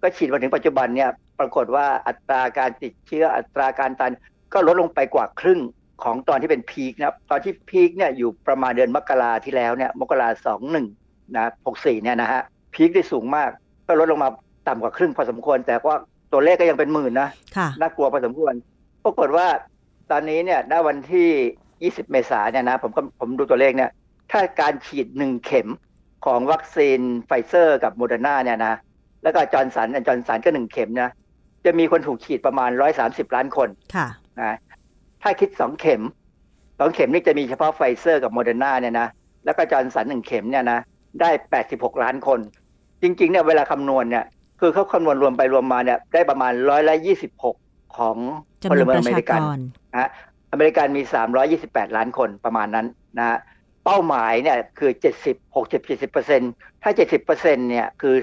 [0.00, 4.12] ก็ฉีดมาถึงปัจจุบันเนี่ยปรากฏว่าอัตราการติดเชื้ออัตราการตัน
[4.52, 5.60] ก็ลดลงไปกว่าครึ่ง
[6.04, 10.86] ของตอนที่เป็นพีคนะตอนที่พีคเนี่ยอยู่ประมาณเดือนมกราที่แล้วเนี่ยมกราสองหนึ่ง
[11.36, 12.42] นะหกสี่เนี่ยนะฮะ
[12.74, 13.50] peak ได้สูงมาก
[13.86, 14.30] ก็ลดลงมา
[14.68, 15.96] ต่ำกว่าครึ่งพอสมควร แต่ว่า
[16.32, 18.54] ตัวเลขก็ยังเป็นหมื่นนะค่ะน่ากลัวพอสมควร
[19.04, 19.46] ปรากฏว่า
[20.10, 21.28] ตอนนี้เนี่ยณวันที่
[21.92, 23.90] 20 เมษายนเนี่ยนะผมก็ผมดูตัวเลขเนี่ย
[24.30, 25.68] ถ้าการฉีดหนึ่งเข็ม
[26.26, 28.74] ของวัคซีนไฟเซอร์กับโมเดอร์นาเนี่ยนะ
[29.22, 31.10] แล้วก็จอร์นสันจอร์นสันก็หนึ่งเข็มนะ
[31.64, 32.70] จะมีคนถูกฉีดประมาณ
[33.02, 34.08] 130ล้านคนค่ะ
[34.40, 34.56] นะ
[35.22, 36.02] ถ้าคิดสองเข็ม
[36.78, 39.08] สองเข็มนี่จะมีเฉพาะไฟเซอร์กับโมเดอร์นาเนี่ยนะ
[39.44, 40.78] แล้วก็จอร์นสันหนึ่งเข็มเนี่ยนะ
[41.20, 41.30] ได้
[41.66, 42.40] 86ล้านคน
[43.02, 44.24] จริงๆเนี่ยเวลาคำนวณเนี่ย
[44.60, 46.94] คือเขาคำนวณรวมไปรวมมาเนี่ยได้ประมาณร้อยละ
[47.46, 48.16] 26ของ
[48.62, 49.58] จำพนลวนเมืปองระอเมชาริกันกร
[49.92, 50.08] นะฮะ
[50.52, 51.02] อเมริกันมี
[51.48, 52.86] 328ล้านคนประมาณนั้น
[53.18, 54.90] นะฮะเป้าหมายเนี่ยคือ
[55.24, 56.40] 70 60 70เปอร์เซ็น
[56.82, 58.14] ถ้า70เปอร์เซ็นเนี่ยคือ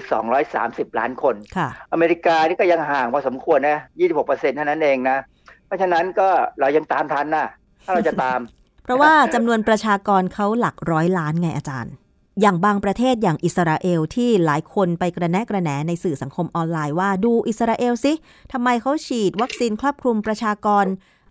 [0.46, 5.18] 230ล้านคนค่ะอเมริกานี่ก็ยังห่างพอสมควรนะ26เปอร์เซ็นเท่านั้นเองนะ
[5.66, 6.28] เพราะฉะนั้นก็
[6.60, 7.46] เรายังตามทันนะ
[7.84, 8.38] ถ้าเราจะตาม
[8.84, 11.94] เพราะว่าจำนวนประชากรเขาหลักร้อยล้านไงอาจารย์
[12.40, 18.12] อย่างบางประเทศอย่างอิสราเอลที่หลายคนไปกระแนะกระแหนในสื่อสังคมออนไลน์ว่าดูอิสราเอลสิ
[18.52, 20.84] ทำไมเขาฉีดวัคซีนครอบคลุมประชากร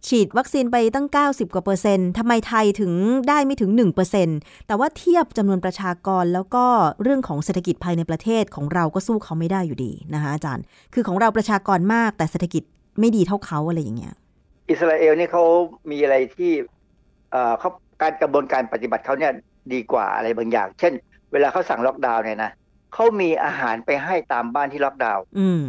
[0.08, 2.91] ฉีดวัคซีนไปตั้ง 90 กว่าเปอร์เซ็นต์ทำไมไทยถึง
[3.30, 4.38] ได้ไม่ถึง 1เปอร์เซ็นต์
[4.68, 6.66] แต่ว่าเทียบจำนวนประชากรแล้วก็
[7.01, 12.64] เรื่องของเศรษฐกิจภายในประเทศของเราก็สู้เขาไม่ได้อยู่ดีนะคะอาจารย์ คือของเราประชากรมากแต่เศรษฐกิจ
[12.99, 14.16] ไม่ดีเท่าเขาอะไรอย่างเงี้ย
[14.70, 15.43] อิสราเอลนี่เขา
[15.91, 16.51] มีอะไรที่
[17.32, 17.70] เอ่อเขา
[18.01, 19.34] การกระบวนการปฏิบัติเขาเนี่ย
[19.74, 20.93] ดีกว่าอะไรบางอย่าง เช่น
[21.32, 22.51] เวลาเขาสั่งล็อกดาวน์เนี่ยนะ
[22.93, 25.64] เขามีอาหารไปให้ตามบ้านที่ล็อกดาวน์อืม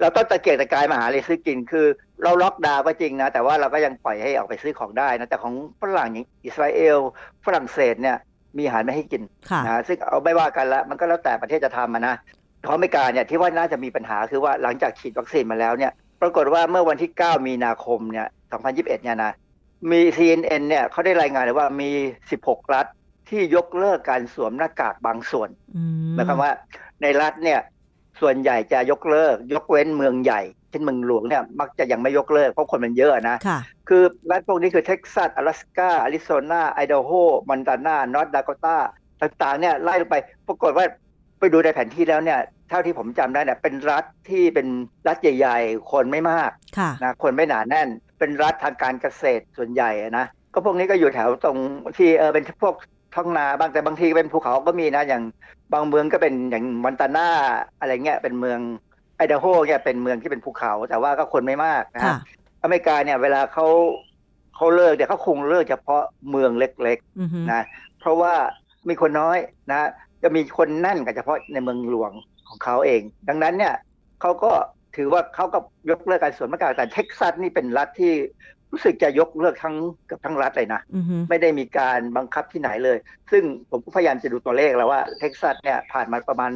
[0.00, 1.86] เราต้องตะเกียกตะกายมาหาอะไรซื้อกินคือ
[2.24, 6.98] เราล็อกดาวน์ก็จริงนะ แต่ว่าเราก็ยังปล่อยให้ออกไปซื้อของได้นะ แต่ของฝรั่งอย่างอิสราเอล
[7.46, 8.16] ฝรั่งเศสเนี่ย
[8.58, 12.14] มีอาหารไม่ให้กินค่ะนะซึ่งเอาไม่ว่ากันละมันก็แล้วแต่ประเทศจะทำอะนะ
[12.66, 15.92] ของอเมริกาเนี่ยที่ว่าน่าจะมีปัญหาคือว่าหลังจากฉีดวัคซีนมาแล้วเนี่ย
[16.22, 18.26] ปรากฏว่าเมื่อวันที่ 9 มีนาคมเนี่ย
[18.60, 19.32] 2021 เนี่ยนะ
[19.90, 21.90] มี CNN เนี่ยเขาได้รายงานเลยว่ามี
[22.32, 22.86] 16 รัฐ
[23.28, 26.52] ที่ยกเลิกการสวมหน้ากากบางส่วนอืมหมายความว่า
[27.02, 27.60] ในรัฐเนี่ย
[28.20, 30.40] ส่วนใหญ่จะยกเลิก ยกเว้นเมืองใหญ่
[30.70, 33.58] เช่นเมืองหลวงเนี่ยมักจะยังไม่ยกเลิกเพราะคนมันเยอะนะค่ะ
[33.88, 37.10] คือรัฐพวกนี้คือเท็กซัสอลาสกาอาริโซนาไอดาโฮ
[37.48, 38.76] มอนตานานอร์ทดาโกตา
[39.22, 40.16] ต่างๆเนี่ยไล่ลงไป
[40.48, 40.84] ปรากฏว่า
[41.38, 44.68] ไปดูในแผนที่แล้วเนี่ยเท่าที่ผมจำได้เนี่ยเป็นรัฐที่เป็น
[45.08, 47.88] รัฐใหญ่ๆ คนไม่มากค่ะนะคนไม่หนาแน่น
[48.18, 51.58] เป็นรัฐทางการเกษตรส่วนใหญ่อะนะก็พวกนี้ก็อยู่แถวตรง
[51.96, 52.74] ที่เออเป็นพวก
[53.14, 55.22] ท้องนาบางแต่บางทีก็เป็นภูเขาก็มีนะอย่าง
[55.72, 57.28] บางเมืองก็เป็นอย่างมอนตานา
[57.80, 58.58] อะไรเงี้ยเป็นเมือง
[59.16, 62.16] ไอดาโฮเนี่ยเป็นเมืองที่เป็นภูเขา แต่ว่าก็คนไม่มากนะค่ะ
[62.62, 63.66] อเมริกาเนี่ยเวลาเขา
[64.56, 67.62] เขาเลิกเนี่ยเขาคงเลิกเฉพาะเมืองเล็กอือฮึๆนะ
[68.00, 68.34] เพราะว่า
[68.88, 69.38] มีคนน้อย
[69.70, 69.80] นะ
[70.22, 72.12] จะมีคนแน่นกับเฉพาะในเมืองหลวง
[72.48, 73.74] ของเขาเอง ดังนั้นเนี่ย
[74.20, 74.52] เขาก็
[74.96, 75.58] ถือว่าเขาก็
[75.90, 78.12] ยกเลิกการสวมหน้ากากแต่เท็กซัสนี่เป็นรัฐที่
[78.72, 79.76] รู้สึกจะยกเลิกทั้ง
[80.08, 82.98] เกับทั้งรัฐเลยนะอือฮึไม่ได้มีการบังคับที่ไหนเลย
[83.30, 86.52] ซึ่งผมก็พยายามจะดูตัวเลขแล้วว่าเท็กซัสเนี่ยผ่านมาประมาณ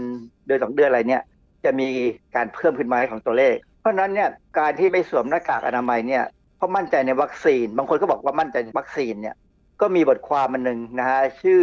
[0.47, 1.23] เดือนสองเดือนอะไรเนี่ย
[1.65, 1.89] จะมี
[2.37, 6.25] การเพิ่มขึ้นมาของตัวเลข เพราะฉะนั้นเนี่ยการที่ไม่สวมหน้ากากอนามัยเนี่ย
[6.57, 9.37] เพราะมั่นใจในวัคซีน บางคนก็บอกว่ามั่นใจในวัคซีนเนี่ย
[9.81, 11.61] ก็มีบทความมันหนึ่งนะฮะชื่อ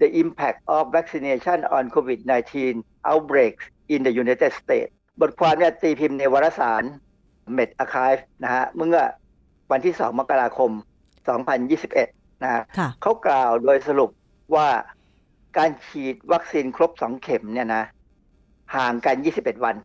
[0.00, 2.52] The Impact of Vaccination on COVID-19
[3.10, 4.90] Outbreaks in the United States
[5.20, 6.82] บทความเนี่ยตีพิมพ์ในวารสาร
[7.56, 9.02] Med Archive นะฮะเมื่อ
[9.72, 10.70] วันที่ 2 มกราคม
[11.56, 14.10] 2021 นะฮะค่ะเขากล่าวโดยสรุป
[14.54, 14.68] ว่า
[15.58, 17.84] การฉีดวัคซีนครบ 2 เข็มเนี่ยนะ
[18.76, 19.76] ห่างกัน 21 วัน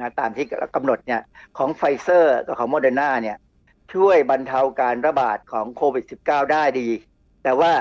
[0.00, 1.20] นะตามที่กำหนดเนี่ย
[1.58, 3.36] ของไฟเซอร์กับของโมเดอร์นาเนี่ย
[3.94, 6.88] ช่วยบรรเทาการระบาดของโควิด -19 ได้ดี
[7.42, 7.72] แต่ว่า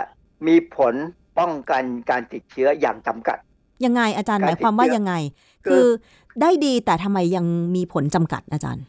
[0.47, 0.93] มีผล
[1.39, 3.37] ป้องกันการติดเชื้ออย่างจำกัด
[3.85, 5.13] ยังไงอาจารย์หมายความว่ายังไง
[5.65, 5.87] คือคือ
[6.41, 7.45] ได้ดีแต่ทำไมยัง
[7.75, 8.83] มีผลจำกัดอาจารย์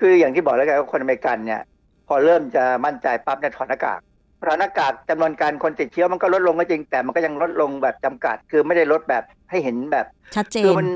[0.00, 1.62] คืออย่างที่บอกแล้วกันว่าคนอเมริกันเนี่ย
[2.08, 4.00] พอเริ่มจะมั่นใจปั๊บเนี่ยถอดหน้ากาก
[4.48, 10.88] ถอดหน้ากากจำนวนการคนติดเชื้อมันก็ลดลงก็จริง แต่มันก็ยังลดลงแบบจำกัด คือไม่ได้ลดแบบให้เห็นแบบชัดเจคือนมัน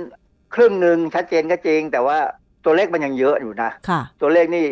[0.55, 2.19] ครึ่งหนึ่งชัดเจนก็จริง แต่ว่า
[2.65, 4.65] ตัวเลขมันยังเยอะอยู่นะค่ะตัวเลขนี่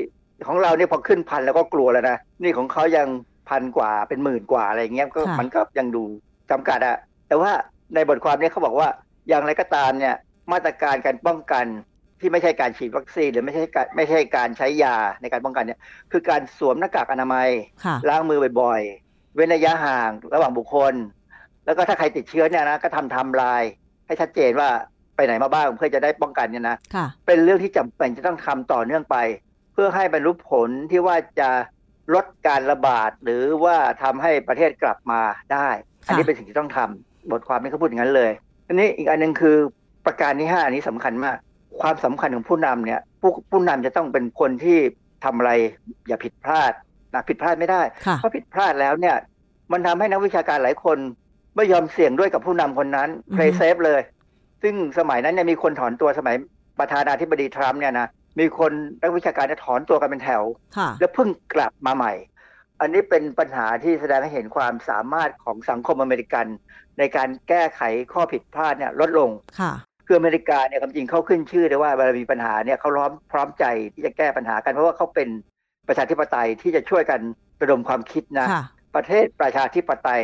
[0.47, 3.09] ของเราเนี่ยพอขึ้นพันแล้วก็กลัวแล้วนะนี่ของเขายัง
[3.49, 6.05] พันกว่าเป็นหมื่นกว่าอะไรอย่างเงี้ยก็ค่ะมันก็ยังดู
[6.51, 6.97] จำกัดอะ
[7.29, 7.53] แต่ว่า
[7.95, 8.89] ในบทความเนี้เขาบอกว่า
[9.29, 10.15] อย่างไรก็ตามเนี่ย
[10.53, 11.67] มาตรการการป้องกัน
[12.21, 15.81] ที่ไม่ใช่การฉีดวัคซีนหรือไม่ใช่การไม่ใช่การใช้ยาในการป้องกันเนี่ย
[16.13, 17.49] คือการสวมหน้ากากอนามัย
[17.85, 20.95] ค่ะล้างมือบ่อยๆ เว้นระยะห่างระหว่างบุคคล
[21.65, 23.63] แล้วก็ถ้าใครติดเชื้อเนี่ยนะก็ทำไทำลาย
[24.07, 24.69] ให้ชัดเจนว่า
[25.17, 29.17] ไปไหนมาบ้างเพื่อจะได้ป้องกันเนี่ยนะค่ะเป็นเรื่องที่จำเป็นจะต้องทำต่อเนื่องไป
[29.73, 31.51] เพื่อให้บรรลุผลที่ว่าจะ
[32.15, 35.21] ลดการระบาดหรือว่าทำให้ประเทศกลับมา
[35.53, 35.69] ได้
[36.07, 38.33] อันนี้เป็นสิ่งที่ต้องทำบทความนี้เขาพูดอย่างนั้นเลย
[38.69, 39.57] อันนี้อีกอันหนึ่งคือ
[40.07, 41.37] ประการที่ห้าอันนี้สำคัญมาก
[41.83, 44.79] ความสำคัญของผู้นำเนี่ยผู้ผู้นำจะต้องเป็นคนที่
[45.25, 45.53] ทำอะไร
[46.09, 46.73] อย่าผิดพลาด
[47.15, 49.17] นะผิดพลาดไม่ได้ค่ะเพราะผิดพลาดแล้วเนี่ย
[49.73, 50.99] มันทำให้นักวิชาการหลายคน
[51.57, 54.01] ไม่ยอมเสี่ยงด้วยกับผู้นำคนนั้นอือฮึ play safe เลย
[54.63, 56.37] ซึ่งสมัยนั้นเนี่ยมีคนถอนตัวสมัย
[56.79, 58.09] ประธานาธิบดีทรัมป์เนี่ยนะ
[58.41, 58.73] มีคน
[59.03, 60.43] นักวิชาการเนี่ยถอนตัวกันเป็นแถว
[60.77, 62.13] ค่ะแล้วเพิ่งกลับมาใหม่
[62.81, 66.47] อันนี้เป็นปัญหาที่แสดงให้เห็นความสามารถของสังคมอเมริกัน
[66.99, 69.31] ในการแก้ไขข้อผิดพลาดเนี่ยลดลง
[70.09, 75.29] ค่ะคืออเมริกาเนี่ยความจริงเขาขึ้นชื่อเลยว่าเวลามีปัญหาเนี่ยเขาพร้อมพร้อมใจที่จะแก้ปัญหากันเพราะว่าเขาเป็น
[75.89, 77.21] ประชาธิปไตยที่จะช่วยกัน
[77.63, 78.63] ระดมความคิดนะค่ะ
[78.97, 80.23] ประเทศประชาธิปไตย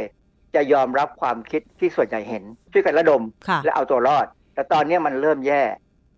[0.55, 5.62] จะยอมรับความคิดที่ส่วนใหญ่เห็น ช่วยกันระดมค่ะและเอาตัวรอด แต่ตอนเนี้ยมันเริ่มแย่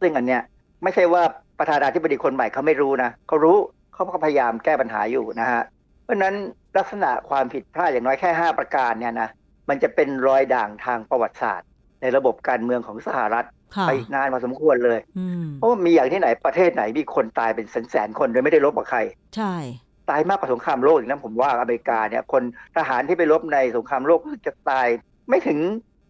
[0.01, 0.43] ซึ่งอันเนี้ย
[0.83, 1.23] ไม่ใช่ว่า
[1.59, 3.57] ประธานาธิบดีคนใหม่เขาไม่รู้นะเขารู้
[3.95, 5.62] เขาก็พยายามแก้ปัญหาอยู่นะฮะ
[6.05, 6.35] เพราะฉะนั้น
[6.77, 9.29] ลักษณะความผิดพลาดอย่างน้อยแค่ 5 ประการเนี่ยนะ
[9.69, 11.69] มันจะเป็นรอยด่างทางประวัติศาสตร์
[12.01, 19.01] ในระบบการเมืองของสหรัฐค่ะ ไปอีกนานพอสมควรเลยอืมเพราะว่ามีอย่างที่ไหนประเทศไหนมีคนตายเป็นแสนๆคนโดยไม่ได้รบกับใคร
[19.37, 19.55] ใช่
[20.11, 22.43] ตายมากกว่าสงครามโลกอีกนะผมว่าอเมริกาเนี่ยคน
[22.77, 24.87] ทหารที่ไปรบในสงครามโลกรู้สึกจะตาย
[25.29, 25.59] ไม่ถึง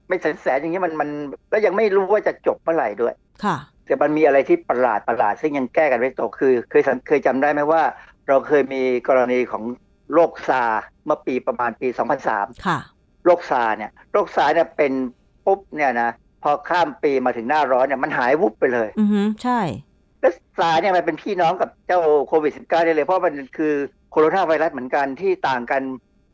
[0.09, 1.09] ไม่แสนแสนๆอย่างนี้มันมัน
[1.51, 7.83] แล้วยังไม่รู้ว่าจะจบเมื่อไหร่ด้วย ค่ะแต่มันมีอะไรที่ประหลาดประหลาด ซึ่งยังแก้กันไม่ตกคือ เคยสังเคยจำได้ไหมว่า
[8.29, 9.63] เราเคยมีกรณีของ
[10.13, 11.89] โรคซาร์เมื่อปีประมาณปี
[12.27, 12.79] 2003 ค่ะ
[13.25, 14.93] โรคซาร์เนี่ยโรคซาร์เนี่ยเป็น
[15.47, 19.61] ปุ๊บเนี่ยนะพ อข้ามปีมาถึงหน้าร้อนเนี่ยมันหายวุบไปเลย อือฮึใช่
[20.21, 23.75] แล้วซาร์เนี่ยมันเป็นพี่น้องกับเจ้าโควิด -19 ได้เลย เพราะมันคือ
[24.11, 25.83] โคโรนาไวรัสเหมือนกันที่ต่างกัน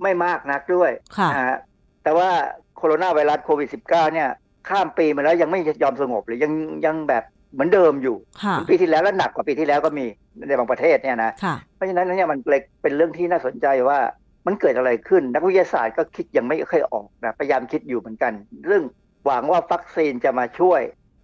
[0.02, 1.58] ไม่มากนักด้วยค่ะนะฮะ
[2.02, 2.28] แต่ว่า
[2.76, 4.28] โคโรนาไวรัสโควิด -19 เนี่ย
[4.68, 6.52] ข้ามปีมาแล้วยังไม่ยอมสงบเลยยัง
[6.86, 10.06] ยังแบบเหมือนเดิมอยู่ค่ะปีที่แล้วแล้วหนักกว่าปีที่แล้วก็มี
[10.48, 13.98] ในบางประเทศเนี่ยนะค่ะเพราะฉะนั้นเนี่ยมันเลยเป็นเรื่องที่น่าสนใจว่า
[14.46, 18.32] มันเกิดอะไรขึ้น นักวิทยาศาสตร์ก็คิดยังไม่ค่อยออกนะพยายามคิดอยู่เหมือนกัน
[18.66, 18.84] เรื่อง
[19.26, 20.80] หวังว่าวัคซีนจะมาช่วย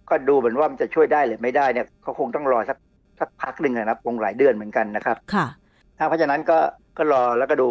[0.09, 2.77] ก็ดูเหมือนว่ามันจะช่วยได้หรือไม่ได้เนี่ยเขาคงต้องรอสัก
[3.19, 5.45] สักพักหนึ่งนะครับคงหลายเดือนเหมือนกันนะครับ ค่ะ
[5.97, 6.57] ถ้าเพราะฉะนั้นก็
[6.97, 7.69] ก็รอแล้วก็ดู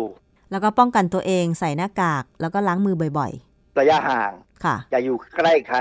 [0.51, 3.33] แล้วก็ป้องกันตัวเองใส่หน้ากาก แล้วก็ล้างมือบ่อย
[3.81, 5.79] ระยะห่างๆค่ะ อย่าอยู่ใกล้ใคร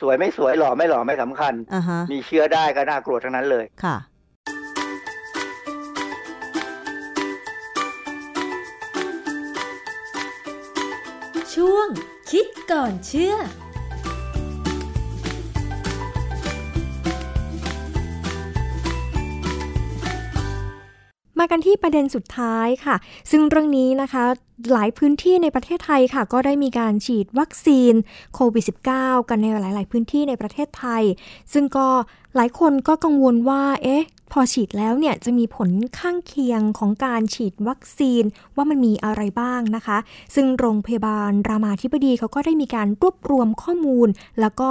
[0.00, 3.96] สวยไม่สวยหล่อไม่หล่อไม่สำคัญอ่าฮะมีเชื้อได้ก็น่ากลัวทั้งนั้นเลยค่ะ
[11.54, 11.88] ช่วง
[12.30, 13.36] คิดก่อนเชื่อ
[21.40, 22.96] มากันที่ประเด็นสุดท้ายค่ะ
[23.30, 24.24] ซึ่งเรื่องนี้นะคะ
[24.72, 27.92] หลายพื้นที่ในประเทศไทยค่ะ ก็ได้มีการฉีดวัคซีน
[28.34, 28.64] โควิด
[28.96, 31.02] -19 กันในหลาย ๆ พื้นที่ในประเทศไทย
[31.52, 31.88] ซึ่งก็
[32.36, 34.04] หลายคนก็กังวลว่า เอ๊ะ
[34.34, 38.22] พอฉีดแล้วเนี่ยจะมีผลข้างเคียงของการฉีดวัคซีน
[38.56, 39.98] ว่ามันมีอะไรบ้างนะคะ
[40.34, 44.08] ซึ่งโรงพยาบาลรามาธิบดีเขาก็ได้มีการรวบรวมข้อมูล
[44.40, 44.70] แล้วก็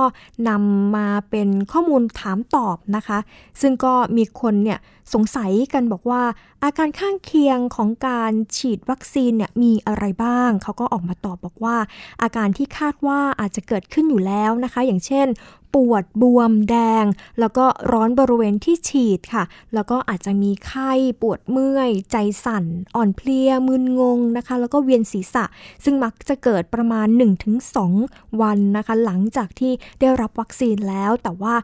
[0.50, 3.20] นำมาเป็นข้อมูลถามตอบนะคะ
[3.62, 4.80] ซึ่งก็มีคนเนี่ย
[5.14, 6.24] สงสัยกันบอกว่า
[6.64, 11.78] อาการข้างเคียงของการฉีดวัคซีนเนี่ยมีอะไรบ้าง เขาก็ออกมาตอบบอกว่า
[12.22, 15.28] อาการที่คาดว่าอาจจะเกิดขึ้นอยู่แล้วนะคะ อย่างเช่น
[15.76, 17.06] ปวดบวมแดง
[17.40, 22.66] แล้วก็ร้อนบริเวณที่ฉีดค่ะ แล้วก็อาจจะมีไข้ปวดเมื่อย ใจสั่น
[22.96, 25.44] อ่อนเพลียมึนงงนะคะ แล้วก็เวียนศีรษะ
[25.84, 27.08] ซึ่งมักจะเกิดประมาณ
[27.74, 31.56] 1-2 วันนะคะ หลังจากที่ได้รับวัคซีนแล้วแต่ว่า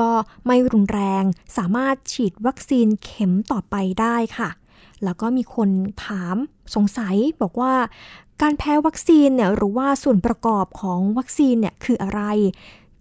[0.00, 0.10] ก็
[0.46, 1.24] ไม่รุนแรง
[1.56, 4.48] สามารถฉีดวัคซีนเข็มต่อไปได้ค่ะ
[5.04, 5.68] แล้วก็มีคน
[6.04, 6.36] ถาม
[6.74, 7.74] สงสัยบอกว่า
[8.42, 12.22] การแพ้วัคซีนเนี่ยหรือว่าส่วนประกอบของวัคซีนเนี่ยคืออะไร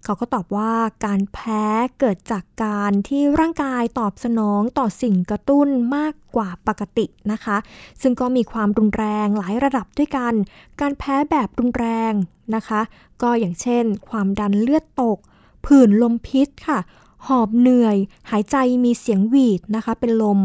[0.04, 0.74] เขาก็ตอบว่า
[1.06, 1.64] การแพ้
[2.00, 7.58] เกิดจากการที่ร่างกายตอบสนองต่อสิ่งกระตุ้นมากกว่าปกตินะคะ
[8.02, 10.34] ซึ่งก็มีความรุนแรงหลายระดับด้วยกัน
[10.82, 12.14] การแพ้แบบรุนแรง
[12.56, 12.82] นะคะ
[13.22, 15.18] ก็อย่างเช่น ความดันเลือดตก
[15.66, 16.80] ผื่นลมพิษค่ะ
[17.28, 17.98] หอบเหนื่อย
[18.30, 20.40] หายใจมีเสียงหวีดนะคะ เป็นลม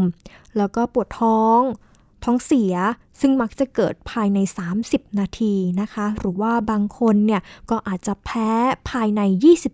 [0.57, 1.59] แล้วก็ปวดท้อง
[2.23, 2.73] ท้องเสีย
[3.19, 4.39] ซึ่งมักจะเกิดภายใน
[4.79, 8.51] 30 นาทีนะคะ หรือว่าบางคนเนี่ยก็อาจจะแพ้
[8.89, 9.21] ภายใน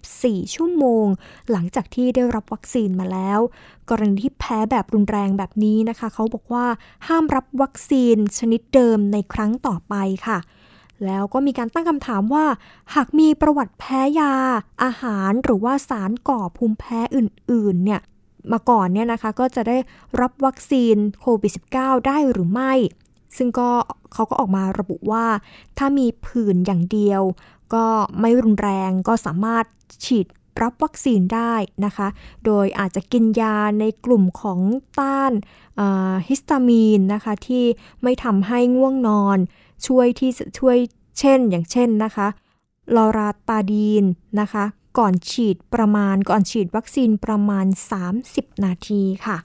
[0.01, 1.05] 24 ชั่วโมง
[1.51, 3.39] หลังจากที่ได้รับวัคซีนมาแล้ว
[3.89, 6.65] กรณีที่แพ้แบบรุนแรงแบบนี้นะคะ เขาบอกว่า
[7.07, 9.95] ห้ามรับวัคซีนชนิดเดิมในครั้งต่อไป
[10.27, 10.37] ค่ะ
[11.05, 12.45] แล้วก็มีการตั้งคำถามว่า
[12.95, 14.33] หากมีประวัติแพ้ยา
[14.83, 18.01] อาหารหรือว่าสารก่อภูมิแพ้อื่น ๆ เนี่ย
[18.51, 19.77] มาก่อนเนี่ยนะคะก็จะได้
[20.21, 22.73] รับวัคซีนโควิด -19 ได้หรือไม่
[23.37, 23.69] ซึ่งก็
[24.13, 25.25] เขาก็ออกมาระบุว่า
[25.77, 27.21] ถ้ามีผื่นอย่างเดียว
[27.73, 27.85] ก็
[28.19, 29.65] ไม่รุนแรงก็สามารถ
[30.05, 30.27] ฉีด
[30.61, 31.53] รับวัคซีนได้
[31.85, 32.07] นะคะ
[32.45, 34.59] โดยอาจจะกินยาในกลุ่มของ
[34.99, 35.31] ต้าน
[36.27, 37.65] ฮิสตามีนนะคะ ที่
[38.03, 39.37] ไม่ทำให้ง่วงนอน
[39.87, 40.77] ช่วยที่ช่วย
[41.19, 42.27] เช่นอย่างเช่นนะคะ
[42.95, 44.05] ลอราตาดีน
[44.39, 44.65] นะคะ
[44.97, 47.65] ก่อนฉีดประมาณก่อนฉีดวัคซีนประมาณ
[48.15, 49.37] 30 นาทีค่ะ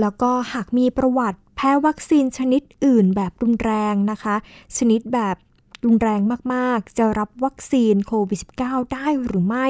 [0.00, 4.36] แล้วก็หากมีประวัติแพ้วัคซีนชนิดอื่นแบบรุนแรงนะคะ
[4.76, 5.36] ชนิดแบบ
[5.84, 6.20] รุนแรง
[6.54, 9.66] มาก ๆ จะรับวัคซีนโควิด -19 ได้หรือไม่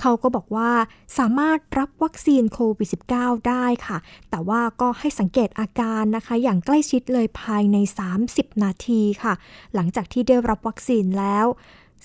[0.00, 0.70] เขาก็บอกว่า
[1.18, 3.98] สามารถรับวัคซีนโควิด -19 ได้ค่ะ
[4.30, 7.76] แต่ว่าก็ให้สังเกตอาการนะคะ อย่างใกล้ชิดเลยภายใน
[8.20, 9.34] 30 นาทีค่ะ
[9.74, 11.46] หลังจากที่ได้รับวัคซีนแล้ว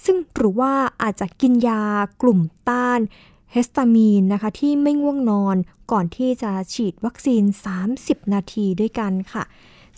[0.06, 1.84] ซึ่งหรือว่าอาจจะกินยา
[2.22, 2.40] กลุ่ม
[2.70, 3.00] ต้าน
[3.52, 5.56] เฮสตามีนนะคะที่ไม่ง่วงนอน
[5.92, 7.44] ก่อนที่จะฉีดวัคซีน
[7.88, 9.44] 30 นาทีด้วยกันค่ะ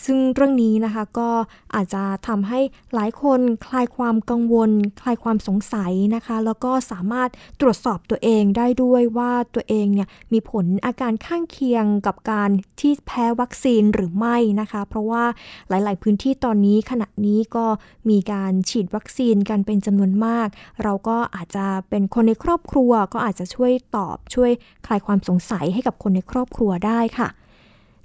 [0.05, 1.29] ซึ่งเรื่องนี้นะคะก็
[1.75, 2.59] อาจจะทำให้
[2.95, 4.71] หลายคนคลายความกังวล
[5.01, 7.29] คลายความสงสัยนะคะ แล้วก็สามารถ
[7.61, 15.23] ตรวจสอบตัวเองได้ด้วยว่าตัวเองเนี่ยมีผลอาการข้างเคียงกับการที่แพ้วัคซีนหรือไม่นะคะ เพราะว่า
[15.69, 17.65] หลาย ๆ พื้นที่ตอนนี้ขณะนี้ก็
[18.09, 20.47] มีการฉีดวัคซีนกันเป็นจำนวนมาก
[20.83, 24.51] เราก็อาจจะเป็นคนในครอบครัว ก็อาจจะช่วยตอบช่วย
[24.85, 27.29] คลายความสงสัยให้กับคนในครอบครัวได้ค่ะ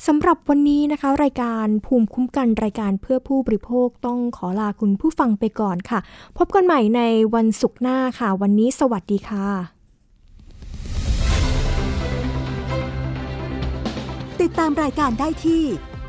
[0.07, 5.99] สำหรับวันนี้นะคะ รายการภูมิคุ้มกันรายการเพื่อผู้บริโภคต้องขอลาคุณผู้ฟังไปก่อนค่ะ
[6.39, 7.01] พบกันใหม่ใน
[7.35, 9.49] วันศุกร์หน้าค่ะ วันนี้สวัสดีค่ะ
[14.41, 15.63] ติดตามรายการได้ที่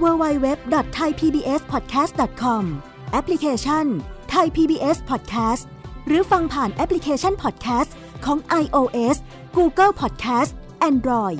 [0.04, 2.64] www.thaipbspodcast.com
[3.12, 3.86] แอปพลิเคชัน
[4.34, 5.64] Thai PBS Podcast
[6.08, 7.92] หรือฟังผ่านแอปพลิเคชัน Podcast
[8.26, 9.18] ของ iOS
[9.58, 10.52] Google Podcast
[10.90, 11.40] Android